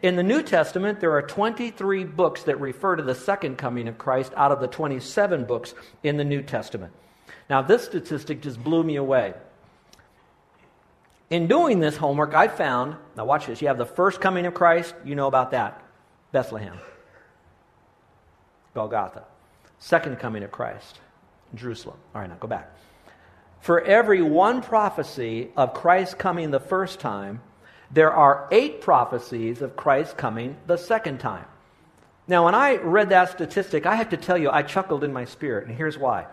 In 0.01 0.15
the 0.15 0.23
New 0.23 0.41
Testament, 0.41 0.99
there 0.99 1.11
are 1.11 1.21
23 1.21 2.03
books 2.05 2.43
that 2.43 2.59
refer 2.59 2.95
to 2.95 3.03
the 3.03 3.15
second 3.15 3.57
coming 3.57 3.87
of 3.87 3.97
Christ 3.97 4.33
out 4.35 4.51
of 4.51 4.59
the 4.59 4.67
27 4.67 5.45
books 5.45 5.73
in 6.03 6.17
the 6.17 6.25
New 6.25 6.41
Testament. 6.41 6.93
Now, 7.49 7.61
this 7.61 7.85
statistic 7.85 8.41
just 8.41 8.61
blew 8.63 8.83
me 8.83 8.97
away. 8.97 9.33
In 11.29 11.47
doing 11.47 11.79
this 11.79 11.97
homework, 11.97 12.33
I 12.33 12.47
found, 12.47 12.95
now 13.15 13.25
watch 13.25 13.47
this, 13.47 13.61
you 13.61 13.67
have 13.67 13.77
the 13.77 13.85
first 13.85 14.21
coming 14.21 14.45
of 14.45 14.53
Christ, 14.53 14.95
you 15.03 15.15
know 15.15 15.27
about 15.27 15.51
that 15.51 15.83
Bethlehem, 16.31 16.79
Golgotha. 18.73 19.23
Second 19.79 20.19
coming 20.19 20.43
of 20.43 20.51
Christ, 20.51 20.99
Jerusalem. 21.53 21.97
All 22.15 22.21
right, 22.21 22.29
now 22.29 22.37
go 22.39 22.47
back. 22.47 22.73
For 23.59 23.81
every 23.81 24.21
one 24.21 24.61
prophecy 24.61 25.49
of 25.57 25.73
Christ 25.73 26.17
coming 26.17 26.51
the 26.51 26.59
first 26.59 26.99
time, 26.99 27.41
there 27.91 28.11
are 28.11 28.47
eight 28.51 28.81
prophecies 28.81 29.61
of 29.61 29.75
Christ 29.75 30.17
coming 30.17 30.57
the 30.65 30.77
second 30.77 31.19
time. 31.19 31.45
Now, 32.27 32.45
when 32.45 32.55
I 32.55 32.75
read 32.75 33.09
that 33.09 33.31
statistic, 33.31 33.85
I 33.85 33.95
have 33.95 34.09
to 34.09 34.17
tell 34.17 34.37
you, 34.37 34.49
I 34.49 34.61
chuckled 34.61 35.03
in 35.03 35.13
my 35.13 35.25
spirit, 35.25 35.67
and 35.67 35.75
here's 35.75 35.97
why. 35.97 36.27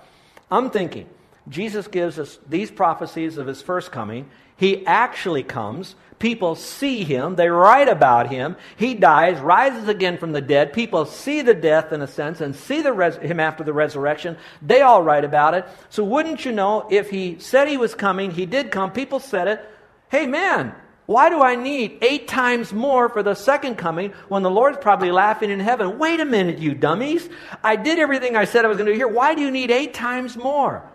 I'm 0.51 0.71
thinking, 0.71 1.09
Jesus 1.49 1.87
gives 1.89 2.19
us 2.19 2.39
these 2.49 2.71
prophecies 2.71 3.37
of 3.37 3.47
his 3.47 3.61
first 3.61 3.93
coming. 3.93 4.29
He 4.57 4.87
actually 4.87 5.43
comes. 5.43 5.95
People 6.19 6.55
see 6.55 7.05
him. 7.05 7.35
They 7.35 7.49
write 7.49 7.89
about 7.89 8.31
him. 8.31 8.57
He 8.77 8.95
dies, 8.95 9.41
rises 9.41 9.89
again 9.89 10.17
from 10.17 10.33
the 10.33 10.41
dead. 10.41 10.73
People 10.73 11.05
see 11.05 11.43
the 11.43 11.55
death, 11.55 11.93
in 11.93 12.01
a 12.01 12.07
sense, 12.07 12.41
and 12.41 12.55
see 12.55 12.81
the 12.81 12.93
res- 12.93 13.17
him 13.17 13.41
after 13.41 13.65
the 13.65 13.73
resurrection. 13.73 14.39
They 14.63 14.81
all 14.81 15.03
write 15.03 15.25
about 15.25 15.55
it. 15.55 15.67
So, 15.91 16.05
wouldn't 16.05 16.45
you 16.45 16.53
know, 16.53 16.87
if 16.91 17.11
he 17.11 17.39
said 17.41 17.69
he 17.69 17.77
was 17.77 17.95
coming, 17.95 18.31
he 18.31 18.47
did 18.47 18.71
come, 18.71 18.93
people 18.93 19.21
said 19.21 19.49
it. 19.49 19.69
Hey, 20.09 20.27
man, 20.27 20.75
why 21.07 21.29
do 21.29 21.43
I 21.43 21.57
need 21.57 21.99
eight 22.01 22.29
times 22.29 22.73
more 22.73 23.09
for 23.09 23.23
the 23.23 23.35
second 23.35 23.75
coming 23.75 24.13
when 24.29 24.43
the 24.43 24.51
Lord's 24.51 24.79
probably 24.79 25.11
laughing 25.11 25.51
in 25.51 25.61
heaven? 25.61 25.99
Wait 25.99 26.21
a 26.21 26.25
minute, 26.25 26.59
you 26.59 26.75
dummies. 26.75 27.29
I 27.63 27.77
did 27.77 27.99
everything 27.99 28.37
I 28.37 28.47
said 28.47 28.65
I 28.65 28.69
was 28.69 28.79
going 28.79 28.87
to 28.87 28.93
do 28.93 28.97
here. 28.97 29.09
Why 29.09 29.35
do 29.35 29.43
you 29.43 29.51
need 29.51 29.71
eight 29.71 29.93
times 29.93 30.37
more? 30.37 30.91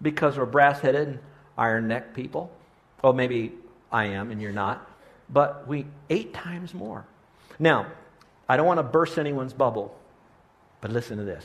Because 0.00 0.38
we're 0.38 0.46
brass 0.46 0.80
headed, 0.80 1.08
and 1.08 1.18
iron 1.56 1.88
necked 1.88 2.14
people. 2.14 2.50
Well, 3.02 3.12
maybe 3.12 3.52
I 3.90 4.06
am 4.06 4.30
and 4.30 4.40
you're 4.40 4.52
not. 4.52 4.88
But 5.28 5.68
we 5.68 5.86
eight 6.08 6.32
times 6.32 6.74
more. 6.74 7.04
Now, 7.58 7.86
I 8.48 8.56
don't 8.56 8.66
want 8.66 8.78
to 8.78 8.84
burst 8.84 9.18
anyone's 9.18 9.52
bubble, 9.52 9.94
but 10.80 10.90
listen 10.90 11.18
to 11.18 11.24
this. 11.24 11.44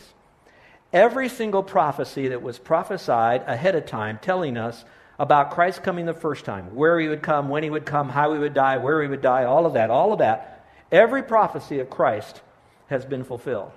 Every 0.93 1.27
single 1.27 1.63
prophecy 1.63 2.29
that 2.29 2.41
was 2.41 2.59
prophesied 2.59 3.43
ahead 3.47 3.75
of 3.75 3.85
time 3.85 4.19
telling 4.21 4.57
us 4.57 4.85
about 5.19 5.51
Christ 5.51 5.83
coming 5.83 6.05
the 6.05 6.13
first 6.13 6.45
time, 6.45 6.75
where 6.75 6.99
he 6.99 7.07
would 7.07 7.21
come, 7.21 7.49
when 7.49 7.63
he 7.63 7.69
would 7.69 7.85
come, 7.85 8.09
how 8.09 8.33
he 8.33 8.39
would 8.39 8.53
die, 8.53 8.77
where 8.77 9.01
he 9.01 9.07
would 9.07 9.21
die, 9.21 9.43
all 9.43 9.65
of 9.65 9.73
that, 9.73 9.89
all 9.89 10.13
of 10.13 10.19
that, 10.19 10.65
every 10.91 11.23
prophecy 11.23 11.79
of 11.79 11.89
Christ 11.89 12.41
has 12.87 13.05
been 13.05 13.23
fulfilled. 13.23 13.71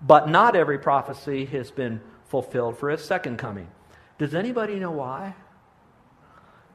But 0.00 0.28
not 0.28 0.56
every 0.56 0.78
prophecy 0.78 1.46
has 1.46 1.70
been 1.70 2.00
fulfilled 2.34 2.76
for 2.76 2.90
his 2.90 3.00
second 3.00 3.36
coming. 3.36 3.68
Does 4.18 4.34
anybody 4.34 4.80
know 4.80 4.90
why? 4.90 5.36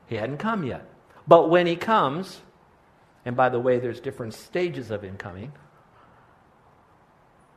He 0.07 0.15
hadn't 0.15 0.37
come 0.37 0.63
yet. 0.63 0.85
But 1.27 1.49
when 1.49 1.67
he 1.67 1.75
comes, 1.75 2.39
and 3.25 3.35
by 3.35 3.49
the 3.49 3.59
way, 3.59 3.77
there's 3.77 3.99
different 3.99 4.33
stages 4.33 4.89
of 4.89 5.03
him 5.03 5.17
coming, 5.17 5.51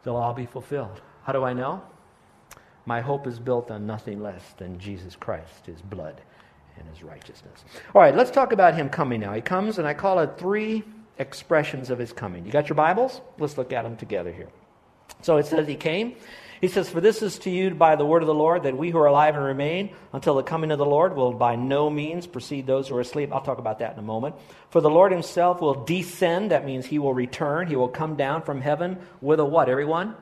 they'll 0.03 0.17
all 0.17 0.35
be 0.35 0.47
fulfilled. 0.47 1.01
How 1.23 1.33
do 1.33 1.45
I 1.45 1.53
know? 1.53 1.81
My 2.87 3.01
hope 3.01 3.29
is 3.29 3.38
built 3.38 3.71
on 3.71 3.87
nothing 3.87 4.21
less 4.21 4.43
than 4.59 4.81
Jesus 4.81 5.15
Christ, 5.15 5.67
his 5.67 5.81
blood, 5.81 6.21
and 6.77 6.88
his 6.88 7.05
righteousness. 7.05 7.65
All 7.95 8.03
right, 8.03 8.17
let's 8.17 8.33
talk 8.33 8.51
about 8.51 8.75
him 8.75 8.88
coming 8.88 9.21
now. 9.21 9.33
He 9.33 9.41
comes, 9.41 9.79
and 9.79 9.87
I 9.87 9.95
call 9.95 10.19
it 10.19 10.37
three 10.37 10.83
expressions 11.21 11.88
of 11.88 12.01
his 12.01 12.12
coming. 12.12 12.45
You 12.45 12.51
got 12.51 12.69
your 12.69 12.75
Bibles? 12.75 13.21
Let's 13.38 13.57
look 13.57 13.73
at 13.73 13.85
them 13.85 13.97
together 13.97 14.33
here. 14.33 14.49
So 15.20 15.37
it 15.37 15.46
says 15.46 15.68
he 15.68 15.77
came. 15.77 16.16
He 16.62 16.68
says, 16.68 16.88
For 16.88 17.01
this 17.01 17.22
is 17.22 17.40
to 17.40 17.51
you 17.51 17.75
by 17.75 17.96
the 17.96 18.07
word 18.07 18.22
of 18.22 18.29
the 18.29 18.35
Lord, 18.35 18.62
that 18.62 18.77
we 18.77 18.90
who 18.90 18.98
are 18.98 19.07
alive 19.07 19.35
and 19.35 19.44
remain 19.44 19.90
until 20.12 20.37
the 20.37 20.44
coming 20.44 20.70
of 20.70 20.79
the 20.79 20.87
Lord 20.87 21.16
will 21.16 21.33
by 21.33 21.57
no 21.57 21.90
means 21.90 22.25
precede 22.25 22.68
those 22.68 22.87
who 22.87 22.96
are 22.96 23.01
asleep. 23.01 23.31
I'll 23.33 23.40
talk 23.40 23.59
about 23.59 23.81
that 23.81 23.94
in 23.94 23.98
a 23.98 24.03
moment. 24.03 24.37
For 24.70 24.81
the 24.81 24.88
Lord 24.88 25.11
himself 25.11 25.61
will 25.61 25.85
descend. 25.85 26.53
That 26.53 26.64
means 26.64 26.87
he 26.87 27.01
will 27.01 27.14
return. 27.14 27.66
He 27.66 27.75
will 27.75 27.88
come 27.88 28.14
down 28.14 28.42
from 28.42 28.61
heaven 28.61 28.98
with 29.20 29.40
a 29.40 29.44
what, 29.44 29.68
everyone? 29.68 30.14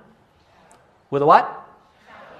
With 1.10 1.20
a 1.20 1.26
what? 1.26 1.68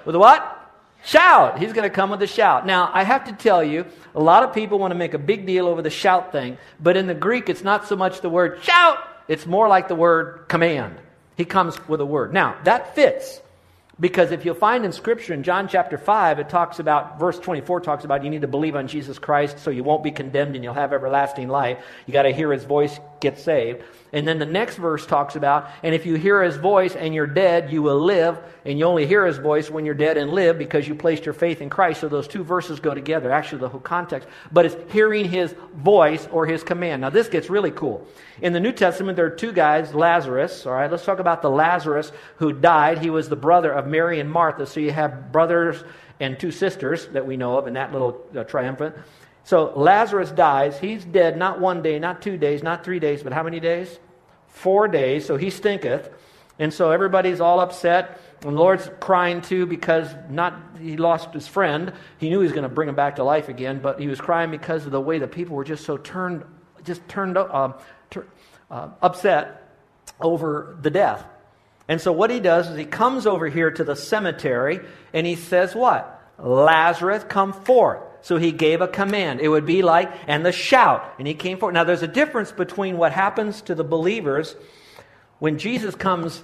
With 0.07 0.15
a 0.15 0.19
what? 0.19 0.57
Shout. 1.05 1.59
He's 1.59 1.75
going 1.75 1.89
to 1.89 1.95
come 1.95 2.09
with 2.09 2.23
a 2.23 2.27
shout. 2.27 2.65
Now, 2.65 2.91
I 2.95 3.05
have 3.05 3.25
to 3.25 3.33
tell 3.33 3.63
you, 3.63 3.85
a 4.15 4.21
lot 4.21 4.45
of 4.45 4.55
people 4.55 4.79
want 4.79 4.93
to 4.93 4.99
make 4.99 5.13
a 5.13 5.19
big 5.19 5.45
deal 5.45 5.67
over 5.67 5.83
the 5.83 5.91
shout 5.91 6.33
thing, 6.33 6.57
but 6.81 6.97
in 6.97 7.07
the 7.07 7.15
Greek, 7.15 7.51
it's 7.51 7.63
not 7.63 7.87
so 7.87 7.97
much 7.97 8.23
the 8.23 8.31
word 8.31 8.63
shout, 8.63 8.99
it's 9.29 9.45
more 9.45 9.69
like 9.69 9.89
the 9.89 9.95
word 9.95 10.47
command. 10.49 10.97
He 11.41 11.47
comes 11.47 11.89
with 11.89 12.03
a 12.03 12.05
word. 12.05 12.35
Now, 12.35 12.59
that 12.65 12.95
fits 12.95 13.41
because 13.99 14.31
if 14.31 14.45
you'll 14.45 14.55
find 14.55 14.85
in 14.85 14.93
Scripture 14.93 15.33
in 15.33 15.43
John 15.43 15.69
chapter 15.69 15.97
5, 15.97 16.39
it 16.39 16.51
talks 16.51 16.81
about, 16.81 17.19
verse 17.19 17.39
24 17.39 17.81
talks 17.81 18.05
about 18.05 18.25
you 18.25 18.29
need 18.29 18.43
to 18.43 18.47
believe 18.47 18.77
on 18.77 18.89
Jesus 18.89 19.19
Christ 19.19 19.59
so 19.59 19.71
you 19.71 19.83
won't 19.83 20.05
be 20.05 20.11
condemned 20.11 20.55
and 20.55 20.63
you'll 20.63 20.75
have 20.75 20.93
everlasting 20.93 21.49
life. 21.49 21.79
You 22.05 22.13
got 22.13 22.25
to 22.25 22.31
hear 22.31 22.53
his 22.53 22.65
voice, 22.65 23.01
get 23.21 23.39
saved. 23.39 23.83
And 24.13 24.27
then 24.27 24.39
the 24.39 24.47
next 24.47 24.77
verse 24.77 25.07
talks 25.07 25.37
about, 25.37 25.71
and 25.85 25.95
if 25.95 26.05
you 26.05 26.17
hear 26.17 26.43
his 26.43 26.57
voice 26.57 26.97
and 26.97 27.15
you're 27.15 27.29
dead, 27.29 27.71
you 27.71 27.81
will 27.81 28.01
live. 28.01 28.39
And 28.65 28.79
you 28.79 28.85
only 28.85 29.07
hear 29.07 29.25
his 29.25 29.39
voice 29.39 29.71
when 29.71 29.85
you're 29.85 29.95
dead 29.95 30.17
and 30.17 30.33
live 30.33 30.59
because 30.59 30.89
you 30.89 30.95
placed 30.97 31.25
your 31.25 31.33
faith 31.33 31.61
in 31.61 31.71
Christ. 31.71 32.01
So 32.01 32.09
those 32.09 32.27
two 32.27 32.43
verses 32.43 32.81
go 32.81 32.93
together, 32.93 33.31
actually, 33.31 33.61
the 33.61 33.69
whole 33.69 33.81
context. 33.81 34.29
But 34.51 34.67
it's 34.67 34.93
hearing 34.93 35.27
his 35.27 35.55
voice 35.77 36.27
or 36.33 36.47
his 36.47 36.65
command. 36.65 37.03
Now, 37.03 37.11
this 37.11 37.29
gets 37.29 37.49
really 37.49 37.71
cool. 37.71 38.07
In 38.43 38.53
the 38.53 38.61
New 38.61 38.73
Testament, 38.73 39.17
there 39.17 39.27
are 39.27 39.31
two 39.31 39.53
guys, 39.53 39.95
Lazarus. 39.95 40.67
All 40.67 40.73
right, 40.73 40.91
let's 40.91 41.05
talk 41.05 41.21
about 41.21 41.41
the 41.41 41.51
Lazarus 41.51 42.11
who 42.37 42.53
died. 42.53 42.99
He 42.99 43.11
was 43.11 43.29
the 43.29 43.37
brother 43.37 43.71
of 43.71 43.87
Mary 43.87 44.19
and 44.19 44.31
Martha. 44.31 44.67
So 44.67 44.81
you 44.81 44.91
have 44.91 45.31
brothers 45.31 45.85
and 46.19 46.39
two 46.39 46.51
sisters 46.51 47.07
that 47.09 47.27
we 47.27 47.37
know 47.37 47.57
of 47.59 47.67
in 47.67 47.75
that 47.75 47.93
little 47.93 48.27
uh, 48.37 48.45
triumphant. 48.45 48.95
So 49.51 49.73
Lazarus 49.75 50.31
dies. 50.31 50.79
He's 50.79 51.05
dead 51.05 51.37
not 51.37 51.59
one 51.59 51.83
day, 51.83 51.99
not 51.99 52.23
two 52.23 52.37
days, 52.37 52.63
not 52.63 52.85
three 52.85 53.01
days, 53.01 53.25
but 53.25 53.33
how 53.33 53.43
many 53.43 53.59
days? 53.59 53.99
Four 54.47 54.87
days. 54.87 55.27
So 55.27 55.37
he 55.37 55.51
stinketh. 55.51 56.09
And 56.61 56.73
so 56.73 56.93
everybody's 56.93 57.41
all 57.41 57.59
upset. 57.59 58.21
And 58.43 58.57
the 58.57 58.61
Lord's 58.61 58.89
crying 59.01 59.41
too 59.41 59.67
because 59.67 60.07
not 60.29 60.55
he 60.81 60.97
lost 60.97 61.35
his 61.35 61.49
friend. 61.49 61.93
He 62.19 62.29
knew 62.29 62.39
he 62.39 62.45
was 62.45 62.53
going 62.53 62.63
to 62.63 62.69
bring 62.69 62.89
him 62.89 62.95
back 62.95 63.17
to 63.17 63.25
life 63.25 63.49
again, 63.49 63.81
but 63.83 63.99
he 63.99 64.07
was 64.07 64.21
crying 64.21 64.53
because 64.53 64.87
of 64.87 64.93
the 64.93 65.01
way 65.01 65.19
the 65.19 65.27
people 65.27 65.57
were 65.57 65.65
just 65.65 65.85
so 65.85 65.97
turned, 65.97 66.45
just 66.85 67.09
turned 67.09 67.37
uh, 67.37 67.73
ter, 68.09 68.29
uh, 68.71 68.91
upset 69.03 69.75
over 70.21 70.79
the 70.81 70.91
death. 70.91 71.25
And 71.89 72.01
so 72.01 72.13
what 72.13 72.31
he 72.31 72.39
does 72.39 72.71
is 72.71 72.77
he 72.77 72.85
comes 72.85 73.27
over 73.27 73.49
here 73.49 73.73
to 73.73 73.83
the 73.83 73.97
cemetery 73.97 74.79
and 75.13 75.27
he 75.27 75.35
says, 75.35 75.75
"What? 75.75 76.23
Lazarus, 76.39 77.25
come 77.29 77.53
forth." 77.53 78.10
So 78.23 78.37
he 78.37 78.53
gave 78.53 78.81
a 78.81 78.89
command. 78.89 79.41
It 79.41 79.49
would 79.49 79.67
be 79.67 79.83
like, 79.83 80.13
and 80.27 80.45
the 80.45 80.53
shout, 80.53 81.15
and 81.19 81.27
he 81.27 81.35
came 81.35 81.59
forward. 81.59 81.73
Now 81.73 81.85
there's 81.85 82.03
a 82.03 82.09
difference 82.09 82.53
between 82.53 82.99
what 82.99 83.13
happens 83.13 83.63
to 83.63 83.75
the 83.75 83.85
believers 83.85 84.57
when 85.41 85.59
Jesus 85.59 85.95
comes 85.95 86.41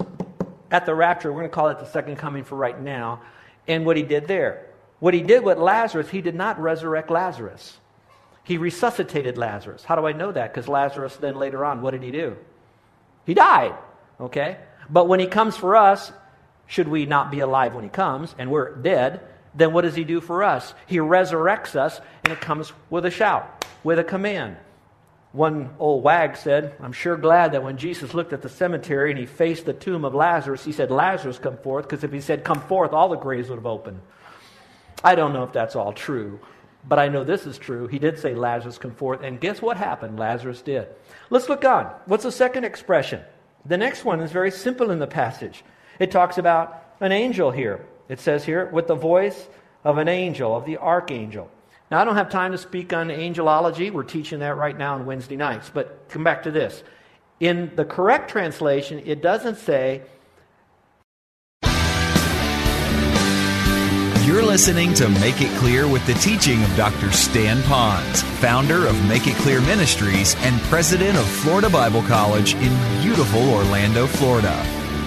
at 0.70 0.86
the 0.86 0.94
rapture, 0.94 1.30
we're 1.30 1.40
going 1.40 1.50
to 1.50 1.54
call 1.54 1.68
it 1.68 1.78
the 1.78 1.86
second 1.86 2.16
coming 2.16 2.42
for 2.42 2.56
right 2.56 2.80
now, 2.80 3.20
and 3.68 3.86
what 3.86 3.96
he 3.96 4.02
did 4.02 4.26
there. 4.26 4.66
What 4.98 5.14
he 5.14 5.22
did 5.22 5.44
with 5.44 5.58
Lazarus, 5.58 6.08
he 6.08 6.22
did 6.22 6.34
not 6.34 6.58
resurrect 6.58 7.10
Lazarus. 7.10 7.78
He 8.42 8.56
resuscitated 8.56 9.36
Lazarus. 9.36 9.84
How 9.84 9.96
do 9.96 10.06
I 10.06 10.12
know 10.12 10.32
that? 10.32 10.52
Because 10.52 10.66
Lazarus 10.66 11.14
then 11.16 11.36
later 11.36 11.64
on, 11.64 11.82
what 11.82 11.90
did 11.90 12.02
he 12.02 12.10
do? 12.10 12.36
He 13.26 13.34
died. 13.34 13.74
Okay? 14.18 14.56
But 14.88 15.08
when 15.08 15.20
he 15.20 15.26
comes 15.26 15.56
for 15.56 15.76
us, 15.76 16.10
should 16.66 16.88
we 16.88 17.06
not 17.06 17.30
be 17.30 17.40
alive 17.40 17.74
when 17.74 17.84
he 17.84 17.90
comes 17.90 18.34
and 18.38 18.50
we're 18.50 18.76
dead, 18.76 19.20
then 19.56 19.72
what 19.72 19.82
does 19.82 19.94
he 19.94 20.04
do 20.04 20.20
for 20.20 20.44
us? 20.44 20.74
He 20.86 20.98
resurrects 20.98 21.74
us 21.74 22.00
and 22.24 22.32
it 22.32 22.40
comes 22.40 22.72
with 22.90 23.06
a 23.06 23.10
shout, 23.10 23.64
with 23.82 23.98
a 23.98 24.04
command. 24.04 24.56
One 25.32 25.70
old 25.78 26.02
wag 26.02 26.36
said, 26.36 26.74
I'm 26.80 26.92
sure 26.92 27.16
glad 27.16 27.52
that 27.52 27.62
when 27.62 27.76
Jesus 27.76 28.14
looked 28.14 28.32
at 28.32 28.42
the 28.42 28.48
cemetery 28.48 29.10
and 29.10 29.18
he 29.18 29.26
faced 29.26 29.66
the 29.66 29.72
tomb 29.72 30.04
of 30.04 30.14
Lazarus, 30.14 30.64
he 30.64 30.72
said, 30.72 30.90
Lazarus, 30.90 31.38
come 31.38 31.58
forth, 31.58 31.86
because 31.86 32.04
if 32.04 32.12
he 32.12 32.20
said, 32.20 32.44
come 32.44 32.60
forth, 32.60 32.92
all 32.92 33.08
the 33.08 33.16
graves 33.16 33.50
would 33.50 33.56
have 33.56 33.66
opened. 33.66 34.00
I 35.04 35.14
don't 35.14 35.34
know 35.34 35.42
if 35.42 35.52
that's 35.52 35.76
all 35.76 35.92
true, 35.92 36.40
but 36.88 36.98
I 36.98 37.08
know 37.08 37.22
this 37.22 37.46
is 37.46 37.58
true. 37.58 37.86
He 37.86 37.98
did 37.98 38.18
say, 38.18 38.34
Lazarus, 38.34 38.78
come 38.78 38.94
forth, 38.94 39.22
and 39.22 39.40
guess 39.40 39.60
what 39.60 39.76
happened? 39.76 40.18
Lazarus 40.18 40.62
did. 40.62 40.88
Let's 41.28 41.50
look 41.50 41.64
on. 41.66 41.92
What's 42.06 42.24
the 42.24 42.32
second 42.32 42.64
expression? 42.64 43.20
The 43.66 43.76
next 43.76 44.04
one 44.04 44.20
is 44.20 44.32
very 44.32 44.50
simple 44.50 44.90
in 44.90 45.00
the 45.00 45.06
passage. 45.06 45.64
It 45.98 46.10
talks 46.10 46.38
about 46.38 46.82
an 47.00 47.12
angel 47.12 47.50
here. 47.50 47.84
It 48.08 48.20
says 48.20 48.44
here, 48.44 48.66
with 48.66 48.86
the 48.86 48.94
voice 48.94 49.48
of 49.84 49.98
an 49.98 50.08
angel, 50.08 50.56
of 50.56 50.64
the 50.64 50.78
archangel. 50.78 51.50
Now, 51.90 52.00
I 52.00 52.04
don't 52.04 52.16
have 52.16 52.30
time 52.30 52.52
to 52.52 52.58
speak 52.58 52.92
on 52.92 53.08
angelology. 53.08 53.92
We're 53.92 54.02
teaching 54.02 54.40
that 54.40 54.56
right 54.56 54.76
now 54.76 54.94
on 54.94 55.06
Wednesday 55.06 55.36
nights. 55.36 55.70
But 55.72 56.08
come 56.08 56.24
back 56.24 56.42
to 56.44 56.50
this. 56.50 56.82
In 57.38 57.70
the 57.76 57.84
correct 57.84 58.30
translation, 58.30 59.02
it 59.04 59.22
doesn't 59.22 59.56
say. 59.56 60.02
You're 64.24 64.42
listening 64.44 64.92
to 64.94 65.08
Make 65.08 65.40
It 65.40 65.56
Clear 65.58 65.86
with 65.86 66.04
the 66.06 66.14
teaching 66.14 66.62
of 66.64 66.76
Dr. 66.76 67.12
Stan 67.12 67.58
Ponz, 67.62 68.22
founder 68.40 68.86
of 68.86 69.08
Make 69.08 69.28
It 69.28 69.36
Clear 69.36 69.60
Ministries 69.60 70.34
and 70.40 70.60
president 70.62 71.16
of 71.16 71.26
Florida 71.26 71.70
Bible 71.70 72.02
College 72.02 72.54
in 72.56 73.02
beautiful 73.02 73.48
Orlando, 73.54 74.06
Florida. 74.08 74.85